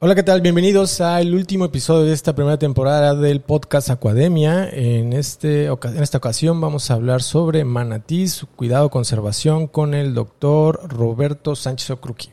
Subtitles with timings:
[0.00, 0.40] Hola, ¿qué tal?
[0.42, 4.68] Bienvenidos al último episodio de esta primera temporada del podcast Acuademia.
[4.70, 10.14] En, este, en esta ocasión vamos a hablar sobre manatí, su cuidado, conservación con el
[10.14, 12.30] doctor Roberto Sánchez Ocruqui.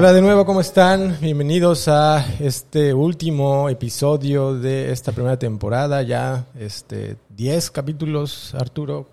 [0.00, 1.18] Hola de nuevo, ¿cómo están?
[1.20, 6.00] Bienvenidos a este último episodio de esta primera temporada.
[6.00, 9.06] Ya este 10 capítulos, Arturo.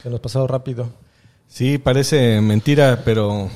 [0.00, 0.88] Se nos pasado rápido.
[1.48, 3.50] Sí, parece mentira, pero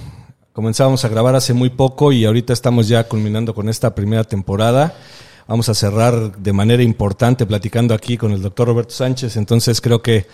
[0.52, 4.94] comenzamos a grabar hace muy poco y ahorita estamos ya culminando con esta primera temporada.
[5.46, 10.00] Vamos a cerrar de manera importante platicando aquí con el doctor Roberto Sánchez, entonces creo
[10.00, 10.26] que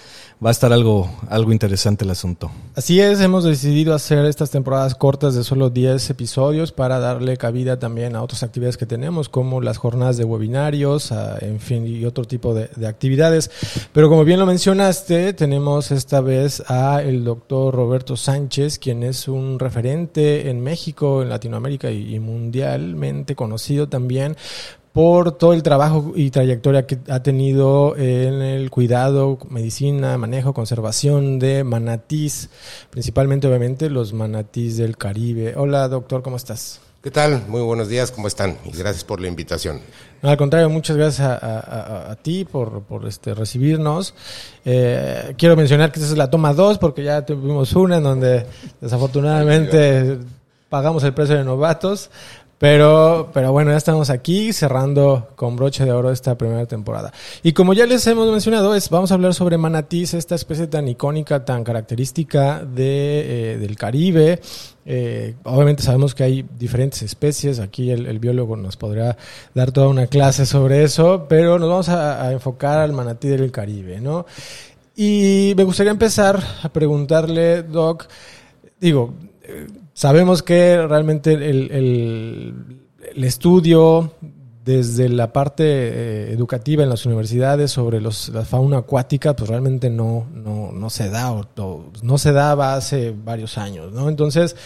[0.44, 2.50] va a estar algo, algo interesante el asunto.
[2.74, 7.78] Así es, hemos decidido hacer estas temporadas cortas de solo 10 episodios para darle cabida
[7.78, 12.24] también a otras actividades que tenemos, como las jornadas de webinarios, en fin, y otro
[12.24, 13.50] tipo de, actividades.
[13.92, 19.28] Pero como bien lo mencionaste, tenemos esta vez a el doctor Roberto Sánchez, quien es
[19.28, 24.36] un referente en México, en Latinoamérica y mundialmente conocido también
[24.92, 31.38] por todo el trabajo y trayectoria que ha tenido en el cuidado, medicina, manejo, conservación
[31.38, 32.50] de manatís,
[32.90, 35.54] principalmente obviamente los manatís del Caribe.
[35.56, 36.80] Hola doctor, ¿cómo estás?
[37.02, 37.44] ¿Qué tal?
[37.48, 38.58] Muy buenos días, ¿cómo están?
[38.64, 39.80] Y gracias por la invitación.
[40.20, 44.12] al contrario, muchas gracias a, ti por, este, recibirnos.
[44.66, 48.44] Eh, quiero mencionar que esta es la toma 2 porque ya tuvimos una en donde
[48.82, 50.18] desafortunadamente
[50.70, 52.10] pagamos el precio de novatos,
[52.60, 57.10] pero, pero bueno, ya estamos aquí cerrando con broche de oro esta primera temporada.
[57.42, 60.86] Y como ya les hemos mencionado, es, vamos a hablar sobre manatís, esta especie tan
[60.86, 64.42] icónica, tan característica de, eh, del Caribe.
[64.84, 69.16] Eh, obviamente sabemos que hay diferentes especies, aquí el, biólogo nos podrá
[69.54, 73.50] dar toda una clase sobre eso, pero nos vamos a, a enfocar al manatí del
[73.50, 74.26] Caribe, ¿no?
[74.94, 78.06] Y me gustaría empezar a preguntarle, Doc,
[78.78, 79.14] digo,
[80.00, 82.54] Sabemos que realmente el,
[83.16, 84.14] estudio
[84.64, 88.10] desde la parte eh, educativa en las universidades sobre la
[88.46, 91.44] fauna acuática, pues realmente no, no, no se da, o,
[92.00, 94.08] no se daba hace varios años, ¿no?
[94.08, 94.56] Entonces,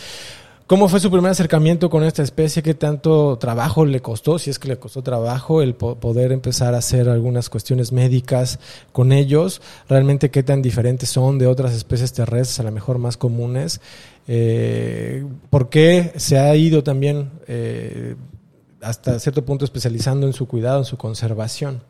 [0.67, 2.63] ¿Cómo fue su primer acercamiento con esta especie?
[2.63, 4.39] ¿Qué tanto trabajo le costó?
[4.39, 8.59] Si es que le costó trabajo el poder empezar a hacer algunas cuestiones médicas
[8.91, 9.61] con ellos.
[9.91, 13.83] ¿Realmente qué tan diferentes son de otras especies terrestres, a lo mejor más comunes?
[14.27, 18.17] Eh, ¿Por qué se ha ido también eh,
[18.81, 21.83] hasta cierto punto especializando en su cuidado, en su conservación?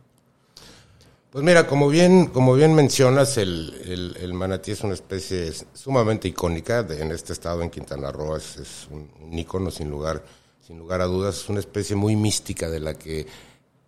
[1.31, 7.11] Pues mira, como bien, como bien mencionas, el, manatí es una especie sumamente icónica en
[7.11, 10.25] este estado, en Quintana Roo, es, un, ícono sin lugar,
[10.65, 13.27] sin lugar a dudas, es una especie muy mística de la que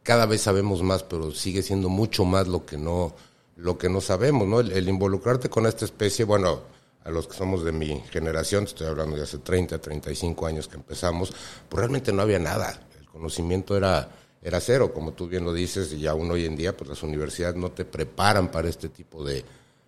[0.02, 3.14] cada vez sabemos más, pero sigue siendo mucho más lo que no,
[3.56, 4.58] lo que no sabemos, ¿no?
[4.58, 6.62] el involucrarte con esta especie, bueno,
[7.06, 10.74] a los que somos de mi generación, estoy hablando de hace 30, 35 años que
[10.74, 11.32] empezamos,
[11.68, 12.80] pues realmente no había nada.
[12.98, 14.10] El conocimiento era,
[14.42, 17.54] era cero, como tú bien lo dices, y aún hoy en día, pues las universidades
[17.54, 19.44] no te preparan para este tipo de,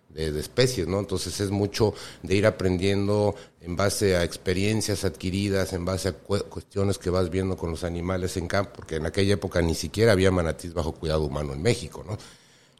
[0.07, 0.99] de, especies, ¿no?
[0.99, 1.93] Entonces es mucho
[2.23, 7.57] de ir aprendiendo en base a experiencias adquiridas, en base a cuestiones que vas viendo
[7.57, 11.25] con los animales en campo, porque en aquella época ni siquiera había manatís bajo cuidado
[11.25, 12.17] humano en México, ¿no?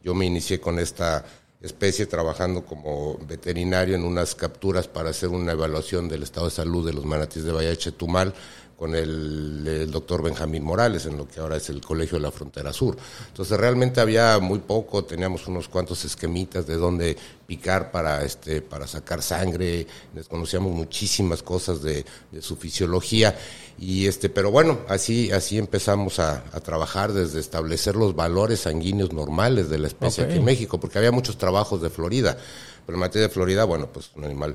[0.02, 1.26] Yo me inicié con esta
[1.60, 6.86] especie trabajando como veterinario en unas capturas para hacer una evaluación del estado de salud
[6.86, 8.32] de los manatíes de Bahía Chetumal
[8.80, 12.72] con el, doctor Benjamín Morales, en lo que ahora es el Colegio de la Frontera
[12.72, 12.96] Sur.
[13.28, 17.14] Entonces realmente había muy poco, teníamos unos cuantos esquemitas de dónde
[17.46, 22.06] picar para, este, para sacar sangre, desconocíamos muchísimas cosas de,
[22.40, 23.38] su fisiología,
[23.78, 29.68] y este, pero bueno, así, así empezamos a, trabajar desde establecer los valores sanguíneos normales
[29.68, 32.38] de la especie aquí en México, porque había muchos trabajos de Florida,
[32.86, 34.54] pero en materia de Florida, bueno, pues un animal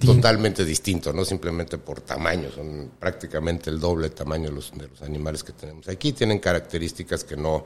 [0.00, 5.02] totalmente distinto, no simplemente por tamaño, son prácticamente el doble tamaño de los, de los
[5.02, 7.64] animales que tenemos aquí, tienen características que no,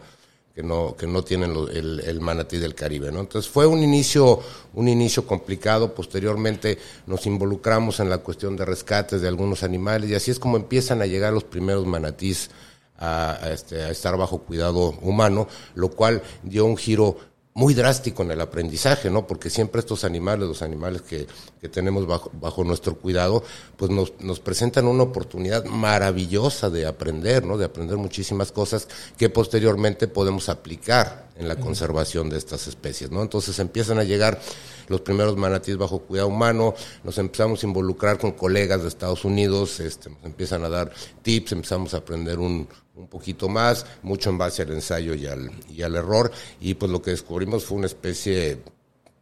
[0.54, 3.20] que no, que no tienen el, manatí del Caribe, ¿no?
[3.20, 4.40] Entonces fue un inicio,
[4.74, 10.14] un inicio complicado, posteriormente nos involucramos en la cuestión de rescates de algunos animales y
[10.14, 12.50] así es como empiezan a llegar los primeros manatís
[12.98, 17.16] a, este, a estar bajo cuidado humano, lo cual dio un giro
[17.54, 19.26] muy drástico en el aprendizaje, ¿no?
[19.26, 21.26] Porque siempre estos animales, los animales que,
[21.60, 23.42] que tenemos bajo, bajo, nuestro cuidado,
[23.76, 27.58] pues nos, nos, presentan una oportunidad maravillosa de aprender, ¿no?
[27.58, 28.86] De aprender muchísimas cosas
[29.16, 33.22] que posteriormente podemos aplicar en la conservación de estas especies, ¿no?
[33.22, 34.40] Entonces empiezan a llegar
[34.88, 39.80] los primeros manatíes bajo cuidado humano, nos empezamos a involucrar con colegas de Estados Unidos,
[39.80, 40.92] este, nos empiezan a dar
[41.22, 45.50] tips, empezamos a aprender un, un poquito más, mucho en base al ensayo y al,
[45.70, 48.58] y al error, y pues lo que descubrimos fue una especie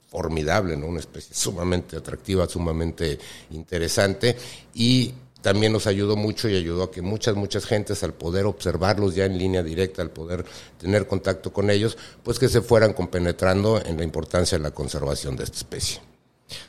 [0.08, 0.86] formidable, ¿no?
[0.86, 3.18] Una especie sumamente atractiva, sumamente
[3.50, 4.36] interesante
[4.74, 5.12] y
[5.42, 9.24] también nos ayudó mucho y ayudó a que muchas, muchas gentes al poder observarlos ya
[9.24, 10.44] en línea directa, al poder
[10.78, 15.36] tener contacto con ellos, pues que se fueran compenetrando en la importancia de la conservación
[15.36, 16.00] de esta especie.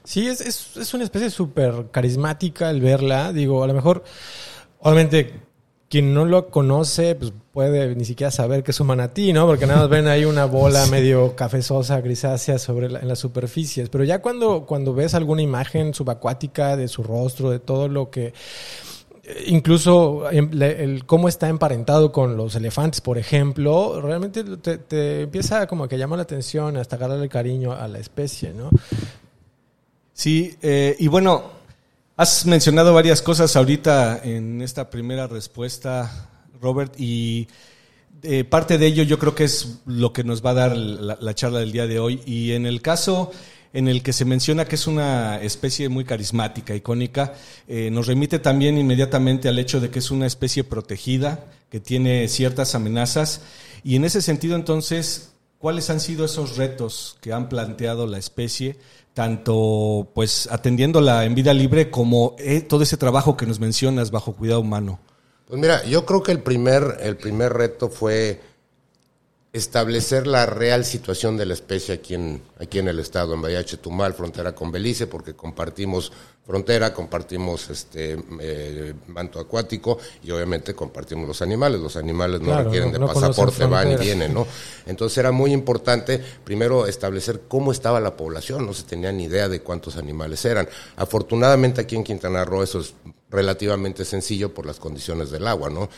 [0.03, 3.31] Sí, es, es, es una especie súper carismática el verla.
[3.31, 4.03] Digo, a lo mejor,
[4.79, 5.48] obviamente,
[5.89, 9.47] quien no lo conoce, pues puede ni siquiera saber que es un manatí, ¿no?
[9.47, 13.89] Porque nada más ven ahí una bola medio cafezosa, grisácea sobre la, en las superficies.
[13.89, 18.27] Pero ya cuando, cuando ves alguna imagen subacuática de su rostro, de todo lo que
[19.23, 25.21] eh, incluso el, el, cómo está emparentado con los elefantes, por ejemplo, realmente te, te
[25.21, 28.69] empieza como que llama la atención hasta agarrarle cariño a la especie, ¿no?
[30.13, 31.58] Sí, eh, y bueno,
[32.19, 36.27] Has mencionado varias cosas ahorita en esta primera respuesta,
[36.61, 37.47] Robert, y
[38.23, 41.17] eh, parte de ello yo creo que es lo que nos va a dar la,
[41.21, 42.21] la, charla del día de hoy.
[42.25, 43.31] Y en el caso
[43.71, 47.35] en el que se menciona que es una especie muy carismática, icónica,
[47.69, 52.27] eh, nos remite también inmediatamente al hecho de que es una especie protegida, que tiene
[52.27, 53.43] ciertas amenazas.
[53.81, 58.75] Y en ese sentido, entonces, ¿cuáles han sido esos retos que han planteado la especie?
[59.19, 64.33] Tanto pues atendiéndola en vida libre como eh, todo ese trabajo que nos mencionas bajo
[64.33, 65.01] cuidado humano?
[65.45, 68.39] Pues mira, yo creo que el primer, el primer reto fue
[69.51, 73.65] establecer la real situación de la especie aquí en, aquí en el estado, en Bahía
[73.65, 76.11] Chetumal, frontera con Belice, porque compartimos
[76.45, 81.79] frontera, compartimos este eh, manto acuático y obviamente compartimos los animales.
[81.79, 84.45] Los animales no claro, requieren no, de no pasaporte, van y vienen, ¿no?
[84.85, 89.47] Entonces era muy importante primero establecer cómo estaba la población, no se tenía ni idea
[89.47, 90.67] de cuántos animales eran.
[90.95, 92.93] Afortunadamente aquí en Quintana Roo eso es
[93.29, 95.89] relativamente sencillo por las condiciones del agua, ¿no?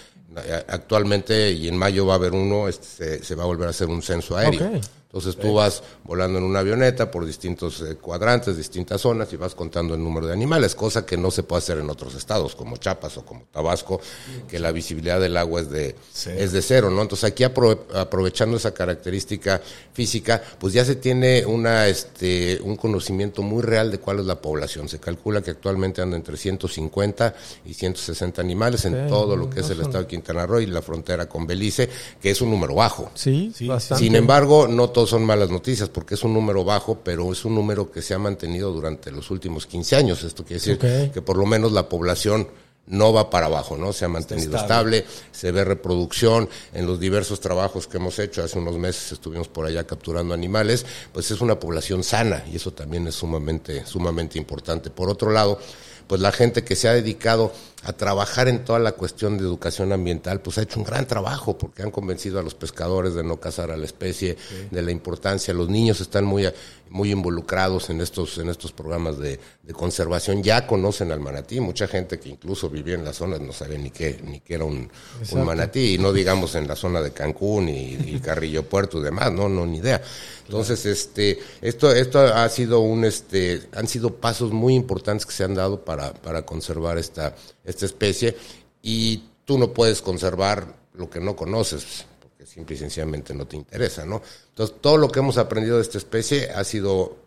[0.68, 3.72] Actualmente y en mayo va a haber uno, este, se, se va a volver a
[3.72, 4.80] hacer un censo aéreo.
[5.14, 9.54] Entonces tú vas volando en una avioneta por distintos eh, cuadrantes, distintas zonas y vas
[9.54, 12.78] contando el número de animales, cosa que no se puede hacer en otros estados como
[12.78, 14.00] Chiapas o como Tabasco,
[14.48, 16.30] que la visibilidad del agua es de, sí.
[16.34, 17.02] es de cero, ¿no?
[17.02, 19.62] Entonces aquí apro aprovechando esa característica
[19.92, 24.40] física, pues ya se tiene una, este, un conocimiento muy real de cuál es la
[24.40, 24.88] población.
[24.88, 27.36] Se calcula que actualmente andan entre 150
[27.66, 30.62] y 160 animales en sí, todo lo que no es el estado de Quintana Roo
[30.62, 31.90] y la frontera con Belice,
[32.22, 33.12] que es un número bajo.
[33.14, 33.68] Sí, sí.
[33.68, 34.06] Bastante.
[34.06, 37.56] Sin embargo, no todo son malas noticias porque es un número bajo, pero es un
[37.56, 40.24] número que se ha mantenido durante los últimos 15 años.
[40.24, 41.10] Esto quiere decir okay.
[41.10, 42.48] que por lo menos la población
[42.88, 43.94] no va para abajo, ¿no?
[43.94, 45.00] Se ha mantenido estable.
[45.00, 45.28] estable.
[45.32, 48.44] se ve reproducción en los diversos trabajos que hemos hecho.
[48.44, 52.72] Hace unos meses estuvimos por allá capturando animales, pues es una población sana y eso
[52.72, 54.90] también es sumamente, sumamente importante.
[54.90, 55.60] Por otro lado,
[56.08, 59.92] pues la gente que se ha dedicado a trabajar en toda la cuestión de educación
[59.92, 63.40] ambiental, pues ha hecho un gran trabajo porque han convencido a los pescadores de no
[63.40, 64.68] cazar a la especie, sí.
[64.70, 65.54] de la importancia.
[65.54, 66.48] Los niños están muy,
[66.92, 71.60] muy involucrados en estos, en estos programas de, de, conservación, ya conocen al manatí.
[71.60, 74.66] Mucha gente que incluso vivía en las zonas no sabe ni qué, ni qué era
[74.66, 74.90] un,
[75.32, 79.04] un manatí, y no digamos en la zona de Cancún y, y Carrillo Puerto y
[79.04, 80.02] demás, no, no, ni idea.
[80.46, 85.46] Entonces, este, esto, esto ha sido un, este, han sido pasos muy importantes que se
[85.46, 88.36] han dado para, para conservar esta, esta especie
[88.82, 93.56] y tú no puedes conservar lo que no conoces, porque simple y sencillamente no te
[93.56, 94.22] interesa, ¿no?
[94.50, 97.18] Entonces, todo lo que hemos aprendido de esta especie ha sido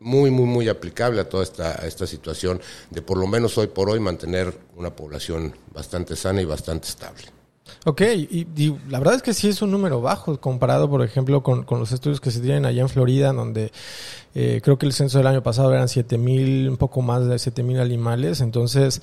[0.00, 3.68] muy, muy, muy aplicable a toda esta, a esta situación de por lo menos hoy
[3.68, 7.24] por hoy mantener una población bastante sana y bastante estable.
[7.86, 11.42] Ok, y, y, la verdad es que sí es un número bajo comparado, por ejemplo,
[11.42, 13.72] con, con los estudios que se tienen allá en Florida, donde
[14.34, 17.38] eh, creo que el censo del año pasado eran 7 mil, un poco más de
[17.38, 19.02] 7 mil animales, entonces,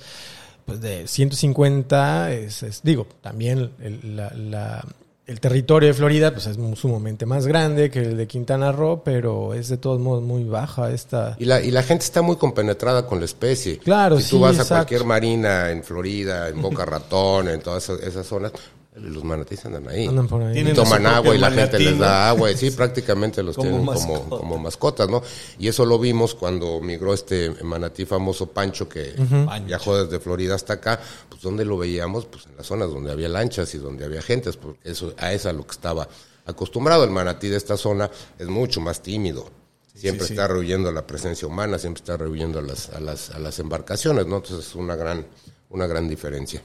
[0.64, 4.84] pues de 150, es, es digo, también el, la, la,
[5.26, 9.54] el territorio de Florida pues es sumamente más grande que el de Quintana Roo, pero
[9.54, 11.36] es de todos modos muy baja esta.
[11.38, 13.78] Y la, y la gente está muy compenetrada con la especie.
[13.78, 14.74] Claro, si sí, tú vas exacto.
[14.74, 18.52] a cualquier marina en Florida, en Boca Ratón, en todas esas, esas zonas,
[18.94, 20.06] los manatíes andan ahí.
[20.06, 20.58] Andan por ahí.
[20.58, 22.50] Y toman agua y la gente les da agua.
[22.50, 24.18] Y sí, prácticamente los como tienen mascota.
[24.24, 25.22] como, como mascotas, ¿no?
[25.58, 29.64] Y eso lo vimos cuando migró este manatí famoso Pancho, que uh -huh.
[29.64, 31.00] viajó desde Florida hasta acá.
[31.28, 32.26] Pues, ¿dónde lo veíamos?
[32.26, 35.48] Pues en las zonas donde había lanchas y donde había gentes, porque eso, a eso
[35.48, 36.06] a lo que estaba
[36.44, 37.04] acostumbrado.
[37.04, 39.48] El manatí de esta zona es mucho más tímido.
[39.94, 40.52] Siempre sí, está sí.
[40.52, 44.26] rehuyendo a la presencia humana, siempre está rehuyendo a las, a las, a las embarcaciones,
[44.26, 44.36] ¿no?
[44.36, 45.26] Entonces es una gran,
[45.70, 46.62] una gran diferencia.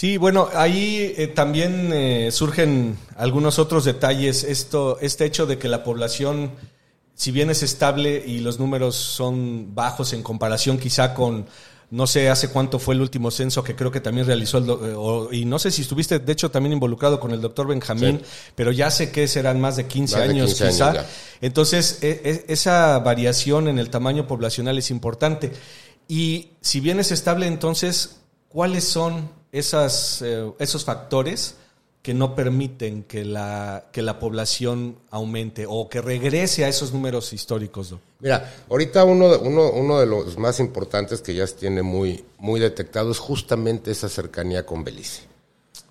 [0.00, 4.44] Sí, bueno, ahí eh, también eh, surgen algunos otros detalles.
[4.44, 6.52] Esto, este hecho de que la población,
[7.14, 11.44] si bien es estable y los números son bajos en comparación quizá con
[11.90, 15.28] no sé hace cuánto fue el último censo que creo que también realizó el, do-
[15.32, 18.52] eh, y no sé si estuviste de hecho también involucrado con el doctor Benjamín, Sí.
[18.54, 21.06] pero ya sé que serán más de 15 Más de años 15 años quizá.
[21.42, 25.52] Entonces, e- e- esa variación en el tamaño poblacional es importante.
[26.08, 31.56] Y si bien es estable, entonces, ¿cuáles son esas, eh, esos factores
[32.02, 37.32] que no permiten que la, que la población aumente o que regrese a esos números
[37.32, 37.94] históricos?
[38.20, 42.24] Mira, ahorita uno de, uno, uno de los más importantes que ya se tiene muy,
[42.38, 45.29] muy detectado es justamente esa cercanía con Belice.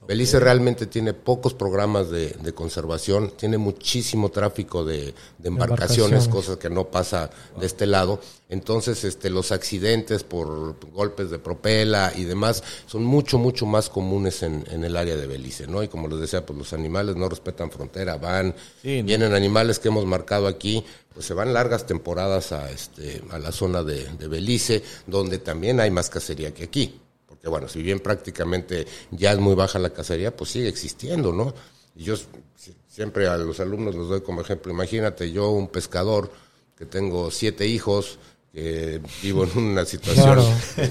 [0.09, 6.27] Belice realmente tiene pocos programas de, de conservación, tiene muchísimo tráfico de, de embarcaciones, Embarcaciones.
[6.27, 8.19] cosas que no pasa de este lado.
[8.49, 14.41] Entonces, este, los accidentes por golpes de propela y demás son mucho, mucho más comunes
[14.41, 15.83] en, en el área de Belice, ¿no?
[15.83, 19.07] Y como les decía, pues los animales no respetan frontera, van, Sí, ¿no?
[19.09, 23.51] vienen animales que hemos marcado aquí, pues se van largas temporadas a, este, a la
[23.51, 26.99] zona de, de Belice, donde también hay más cacería que aquí.
[27.39, 31.53] Porque bueno, si bien prácticamente ya es muy baja la cacería, pues sigue existiendo, ¿no?
[31.95, 36.29] Y yo si- siempre a los alumnos les doy como ejemplo, imagínate yo un pescador
[36.77, 38.19] que tengo siete hijos,
[38.51, 40.43] que vivo en una situación Claro.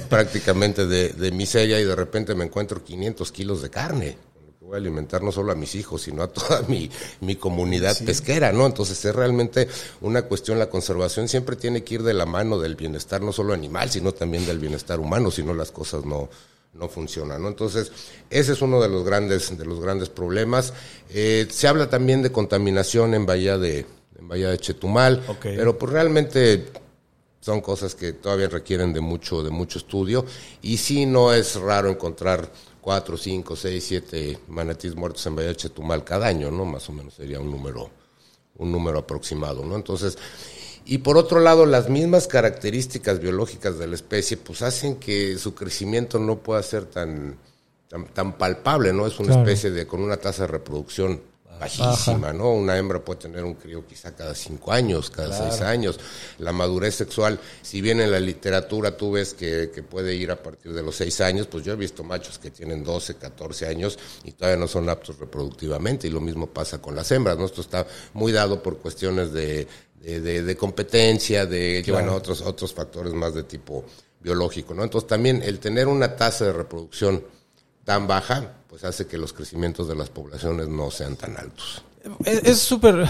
[0.08, 4.16] prácticamente de, de miseria y de repente me encuentro 500 kilos de carne.
[4.68, 6.90] Voy a alimentar no solo a mis hijos, sino a toda mi,
[7.22, 8.66] mi comunidad pesquera, ¿no?
[8.66, 9.66] Entonces es realmente
[10.02, 13.54] una cuestión, la conservación siempre tiene que ir de la mano del bienestar, no solo
[13.54, 16.28] animal, sino también del bienestar humano, si no las cosas no,
[16.74, 17.48] no funcionan, ¿no?
[17.48, 17.90] Entonces,
[18.28, 20.74] ese es uno de los grandes, de los grandes problemas.
[21.08, 23.86] Eh, se habla también de contaminación en Bahía de,
[24.18, 26.66] en Bahía de Chetumal, pero pues realmente
[27.40, 30.26] son cosas que todavía requieren de mucho, de mucho estudio,
[30.60, 36.04] y sí no es raro encontrar cuatro, cinco, seis, siete manatíes muertos en Bahía Chetumal
[36.04, 36.64] cada año, ¿no?
[36.64, 37.90] Más o menos sería un número,
[38.56, 39.76] un número aproximado, ¿no?
[39.76, 40.18] Entonces,
[40.84, 45.54] y por otro lado, las mismas características biológicas de la especie, pues hacen que su
[45.54, 47.36] crecimiento no pueda ser tan,
[47.88, 49.06] tan, tan palpable, ¿no?
[49.06, 49.42] Es una Claro.
[49.42, 51.20] especie de, con una tasa de reproducción
[51.58, 52.52] bajísima, ¿no?
[52.52, 55.98] Una hembra puede tener un crío quizá cada cinco años, cada seis años.
[56.38, 60.42] La madurez sexual, si bien en la literatura tú ves que, que puede ir a
[60.42, 63.98] partir de los seis años, pues yo he visto machos que tienen 12, 14 años
[64.24, 67.46] y todavía no son aptos reproductivamente y lo mismo pasa con las hembras, ¿no?
[67.46, 69.66] Esto está muy dado por cuestiones de,
[70.00, 73.84] de, de- de competencia, de, bueno, otros, otros factores más de tipo
[74.20, 74.82] biológico, ¿no?
[74.84, 77.22] Entonces también el tener una tasa de reproducción
[77.84, 81.82] tan baja, pues hace que los crecimientos de las poblaciones no sean tan altos.
[82.24, 83.06] Es súper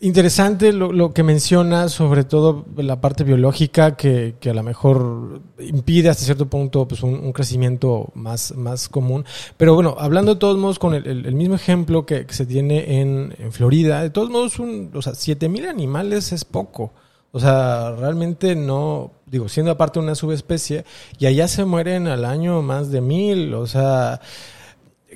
[0.00, 5.40] interesante lo, lo que menciona, sobre todo la parte biológica, que, que a lo mejor
[5.58, 9.24] impide hasta cierto punto pues, un, un crecimiento más, más común.
[9.56, 12.44] Pero bueno, hablando de todos modos con el, el- el mismo ejemplo que, que se
[12.46, 16.92] tiene en, en Florida, de todos modos, un, o sea, 7000 animales es poco.
[17.32, 20.84] O sea, realmente no, digo, siendo aparte una subespecie,
[21.18, 24.20] y allá se mueren al año más de mil, o sea,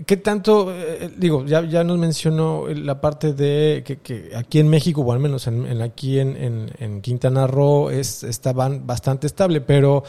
[0.07, 4.69] ¿Qué tanto, eh, digo, ya, ya nos mencionó la parte de que, que aquí en
[4.69, 9.27] México, o al menos en, en aquí en, en, en Quintana Roo, es, está bastante
[9.27, 10.05] estable, pero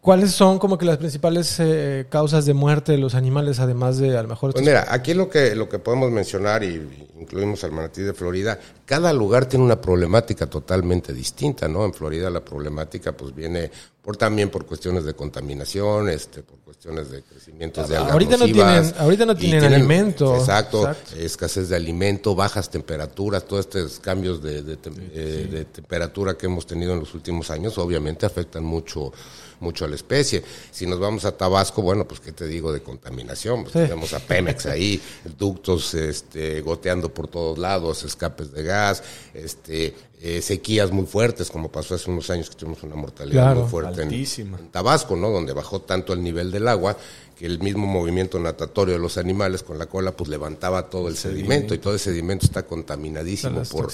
[0.00, 4.16] ¿cuáles son como que las principales eh, causas de muerte de los animales, además de
[4.16, 4.52] a lo mejor...
[4.52, 8.58] Pues mira, aquí lo que, lo que podemos mencionar, y incluimos al manatí de Florida,
[8.86, 11.84] cada lugar tiene una problemática totalmente distinta, ¿no?
[11.84, 13.70] En Florida la problemática pues viene
[14.02, 18.46] por también por cuestiones de contaminación, este, por cuestiones de crecimientos de algas Ahorita no
[18.46, 20.34] tienen- ahorita no tienen alimento.
[20.36, 21.16] Exacto, Exacto.
[21.16, 26.46] escasez de alimento, bajas temperaturas, todos estos cambios de, de tem- eh, de temperatura que
[26.46, 29.12] hemos tenido en los últimos años, obviamente afectan mucho
[29.60, 30.42] mucho a la especie.
[30.70, 33.78] Si nos vamos a Tabasco, bueno, pues qué te digo de contaminación, pues Sí.
[33.80, 35.00] tenemos a Pemex ahí,
[35.38, 39.02] ductos este, goteando por todos lados, escapes de gas,
[39.34, 43.60] este, eh, sequías muy fuertes, como pasó hace unos años que tuvimos una mortalidad Claro.
[43.62, 45.30] muy fuerte en Tabasco, ¿no?
[45.30, 46.96] Donde bajó tanto el nivel del agua
[47.40, 51.16] que el mismo movimiento natatorio de los animales con la cola pues levantaba todo el
[51.16, 53.90] sedimento y todo el sedimento está contaminadísimo por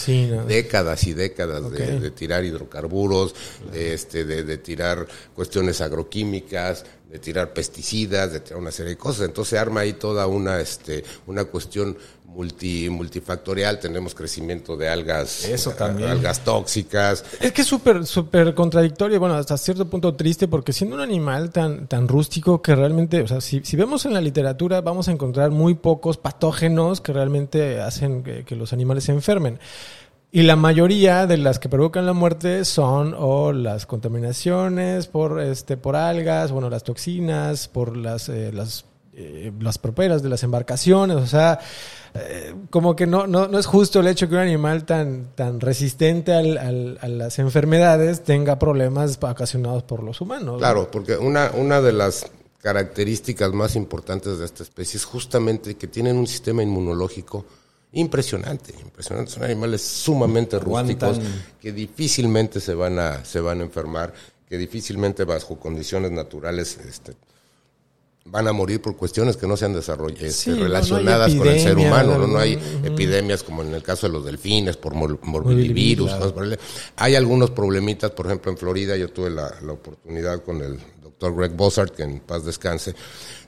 [0.48, 3.36] décadas y décadas de, tirar hidrocarburos,
[3.72, 8.98] de, este, de, de tirar cuestiones agroquímicas, de tirar pesticidas, de tirar una serie de
[8.98, 9.26] cosas.
[9.26, 13.78] Entonces se arma ahí toda una, este, una cuestión multi, multifactorial.
[13.78, 16.10] Tenemos crecimiento de algas, Eso también.
[16.10, 17.24] algas tóxicas.
[17.40, 21.50] Es que es súper, súper contradictorio, bueno, hasta cierto punto triste, porque siendo un animal
[21.50, 25.12] tan, tan rústico que realmente, o sea, si, si vemos en la literatura, vamos a
[25.12, 29.58] encontrar muy pocos patógenos que realmente hacen que, que los animales se enfermen.
[30.32, 35.76] Y la mayoría de las que provocan la muerte son o las contaminaciones por este
[35.76, 38.84] por algas, bueno, las toxinas, por las eh, las
[39.16, 41.58] eh, las properas de las embarcaciones, o sea,
[42.14, 45.58] eh, como que no, no, no es justo el hecho que un animal tan, tan
[45.60, 50.58] resistente al, al- a las enfermedades tenga problemas ocasionados por los humanos.
[50.58, 52.26] Claro, porque una, una de las
[52.60, 57.46] características más importantes de esta especie es justamente que tienen un sistema inmunológico
[57.92, 59.30] impresionante, impresionante.
[59.30, 61.18] Son animales sumamente rústicos
[61.60, 64.12] que difícilmente se van a, se van a enfermar,
[64.48, 67.12] que difícilmente bajo condiciones naturales este,
[68.28, 71.48] van a morir por cuestiones que no sean desarrolladas, Sí, no, no hay relacionadas con
[71.48, 72.18] el ser humano.
[72.18, 76.10] No, no hay epidemias como en el caso de los delfines por mor- morbillivirus.
[76.96, 81.34] Hay algunos problemitas, por ejemplo, en Florida yo tuve la, la oportunidad con el doctor
[81.36, 82.94] Greg Bossart, que en paz descanse,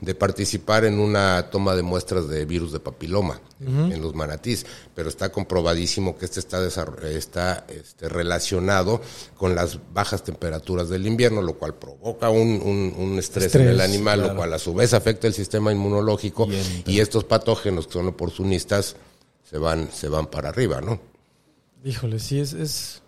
[0.01, 4.65] de participar en una toma de muestras de virus de papiloma en- en los manatís,
[4.95, 6.65] pero está comprobadísimo que este está,
[7.09, 9.01] está este, relacionado
[9.35, 13.81] con las bajas temperaturas del invierno, lo cual provoca un, un- un estrés, en el
[13.81, 16.47] animal, lo cual a su vez afecta el sistema inmunológico
[16.87, 18.95] Y estos patógenos que son oportunistas
[19.49, 20.99] se van, se van para arriba, ¿no?
[21.83, 23.01] Híjole, sí, es, es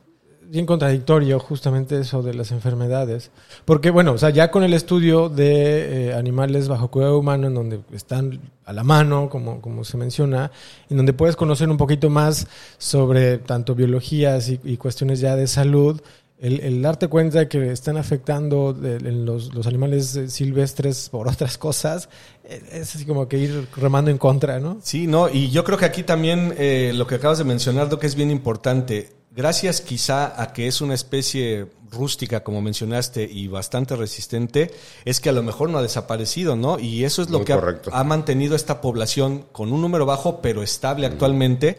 [0.52, 3.32] bien contradictorio justamente eso de las enfermedades.
[3.64, 7.54] Porque, bueno, o sea, ya con el estudio de eh, animales bajo cuidado humano, en
[7.54, 10.52] donde están a la mano, como, como se menciona,
[10.90, 16.02] en donde puedes conocer un poquito más sobre tanto biologías y, cuestiones ya de salud,
[16.40, 22.10] el, darte cuenta que están afectando de- los, los animales silvestres por otras cosas,
[22.44, 24.80] eh, es así como que ir remando en contra, ¿no?
[24.82, 28.08] Sí, no, y yo creo que aquí también eh, lo que acabas de mencionar, que
[28.08, 29.21] es bien importante.
[29.34, 34.72] Gracias quizá a que es una especie rústica, como mencionaste, y bastante resistente,
[35.06, 36.80] es que a lo mejor no ha desaparecido, ¿no?
[36.80, 37.54] Y eso es lo Muy que
[37.92, 41.78] ha mantenido esta población con un número bajo, pero estable actualmente.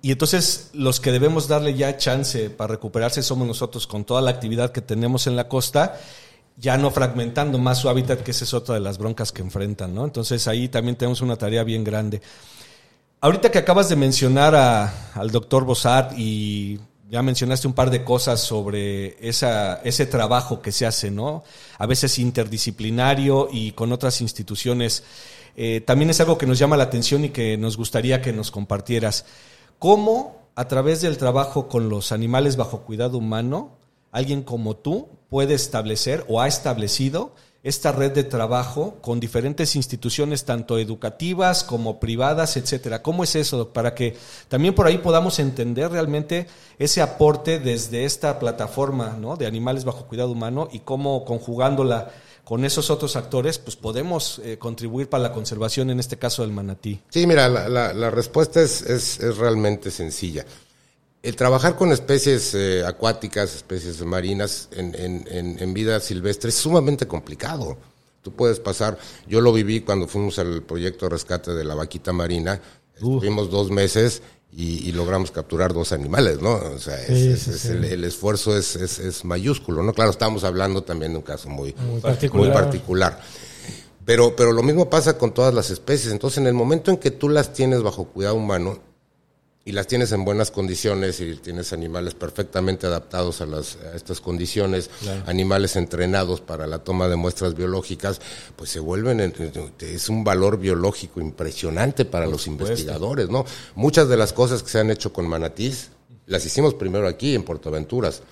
[0.00, 4.30] Y entonces los que debemos darle ya chance para recuperarse somos nosotros con toda la
[4.30, 6.00] actividad que tenemos en la costa,
[6.56, 9.94] ya no fragmentando más su hábitat, que esa es otra de las broncas que enfrentan,
[9.94, 10.04] ¿no?
[10.04, 12.22] Entonces ahí también tenemos una tarea bien grande.
[13.20, 16.78] Ahorita que acabas de mencionar a- al doctor Bossart y
[17.10, 21.42] ya mencionaste un par de cosas sobre esa, ese trabajo que se hace, ¿no?
[21.78, 25.02] A veces interdisciplinario y con otras instituciones.
[25.56, 28.52] Eh, también es algo que nos llama la atención y que nos gustaría que nos
[28.52, 29.24] compartieras.
[29.80, 33.78] ¿Cómo, a través del trabajo con los animales bajo cuidado humano,
[34.12, 40.44] alguien como tú puede establecer o ha establecido esta red de trabajo con diferentes instituciones,
[40.44, 43.02] tanto educativas como privadas, etcétera.
[43.02, 43.68] ¿Cómo es eso?
[43.70, 44.16] Para que
[44.48, 46.46] también por ahí podamos entender realmente
[46.78, 49.36] ese aporte desde esta plataforma ¿no?
[49.36, 52.10] de animales bajo cuidado humano y cómo conjugándola
[52.44, 56.52] con esos otros actores, pues podemos eh, contribuir para la conservación, en este caso del
[56.52, 57.00] manatí.
[57.10, 60.46] Sí, mira, la, la- la respuesta es, es- es realmente sencilla.
[61.22, 66.54] El trabajar con especies eh, acuáticas, especies marinas en, en- en- en vida silvestre es
[66.54, 67.76] sumamente complicado.
[68.22, 72.12] Tú puedes pasar, yo lo viví cuando fuimos al proyecto de rescate de la vaquita
[72.12, 72.60] marina,
[72.94, 76.54] estuvimos dos meses y, y logramos capturar dos animales, ¿no?
[76.54, 77.68] O sea, es- Sí, es- sí, es sí.
[77.68, 79.92] El, el esfuerzo es, es- es mayúsculo, ¿no?
[79.92, 82.46] Claro, estamos hablando también de un caso muy, Muy particular.
[82.46, 83.20] muy particular.
[84.04, 86.12] Pero, pero lo mismo pasa con todas las especies.
[86.12, 88.78] Entonces, en el momento en que tú las tienes bajo cuidado humano
[89.68, 94.18] y las tienes en buenas condiciones y tienes animales perfectamente adaptados a, las, a estas
[94.20, 94.88] condiciones,
[95.26, 98.18] animales entrenados para la toma de muestras biológicas,
[98.56, 99.34] pues se vuelven, en-
[99.80, 103.44] es un valor biológico impresionante para los investigadores, ¿no?
[103.74, 105.90] Muchas de las cosas que se han hecho con manatís,
[106.26, 108.20] las hicimos primero aquí en Puerto Aventuras.
[108.20, 108.22] Eh,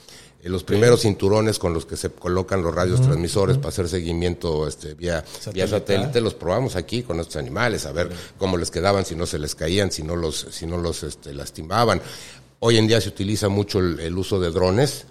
[0.49, 4.95] Los primeros cinturones con los que se colocan los radios transmisores para hacer seguimiento este,
[4.95, 9.15] vía, vía satélite los probamos aquí con estos animales, a ver cómo les quedaban, si
[9.17, 12.01] no se les caían, si no los, si no los este, lastimaban.
[12.59, 15.05] Hoy en día se utiliza mucho el, el uso de drones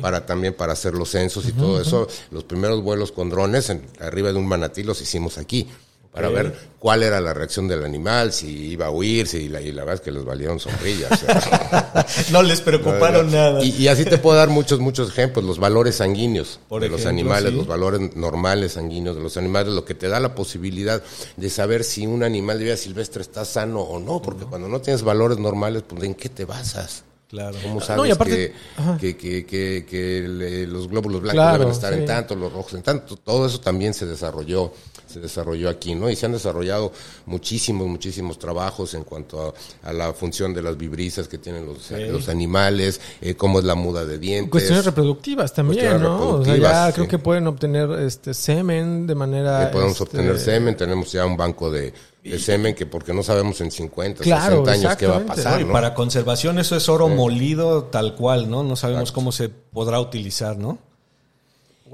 [0.00, 2.06] para también para hacer los censos y todo eso.
[2.30, 5.68] Los primeros vuelos con drones en- arriba de un manatí los hicimos aquí
[6.12, 9.72] para ver cuál era la reacción del animal, si iba a huir, si la, y
[9.72, 11.10] la verdad es que les valieron sombrillas.
[12.30, 13.64] No les preocuparon nada.
[13.64, 15.44] Y, y así te puedo dar muchos, muchos ejemplos.
[15.44, 17.56] Los valores sanguíneos Por de los animales, sí.
[17.56, 21.02] los valores normales sanguíneos de los animales, lo que te da la posibilidad
[21.36, 24.80] de saber si un animal de vida silvestre está sano o no, porque cuando no
[24.80, 27.04] tienes valores normales, pues ¿en qué te basas?
[27.28, 27.56] Claro.
[27.62, 28.98] ¿Cómo No, sabes y aparte- que, Ajá.
[28.98, 32.00] que, que, que- que le- los glóbulos blancos Claro, deben estar sí.
[32.00, 33.16] en tanto, los rojos en tanto?
[33.16, 34.72] Todo eso también se desarrolló,
[35.12, 36.08] se desarrolló aquí, ¿no?
[36.10, 36.92] Y se han desarrollado
[37.26, 42.28] muchísimos, muchísimos trabajos en cuanto a, la función de las vibrisas que tienen los, los
[42.28, 44.50] animales, eh, cómo es la muda de dientes.
[44.50, 46.38] Cuestiones reproductivas también, ¿no?
[46.38, 49.70] o sea, ya creo que pueden obtener este semen de manera...
[49.70, 51.92] podemos este, obtener semen, tenemos ya un banco de,
[52.38, 55.60] semen que porque no sabemos en 50, 60 años qué va a pasar.
[55.60, 58.62] Y para conservación eso es oro molido tal cual, ¿no?
[58.62, 60.78] No sabemos cómo se podrá utilizar, ¿no?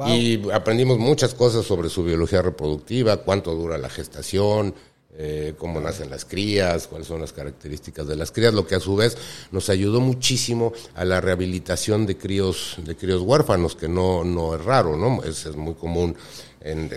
[0.06, 4.74] Y aprendimos muchas cosas sobre su biología reproductiva, cuánto dura la gestación,
[5.16, 8.80] eh, cómo nacen las crías, cuáles son las características de las crías, lo que a
[8.80, 9.16] su vez
[9.50, 14.64] nos ayudó muchísimo a la rehabilitación de críos, de críos huérfanos, que no, no es
[14.64, 15.24] raro, ¿no?
[15.24, 16.14] Es, es muy común
[16.60, 16.90] en,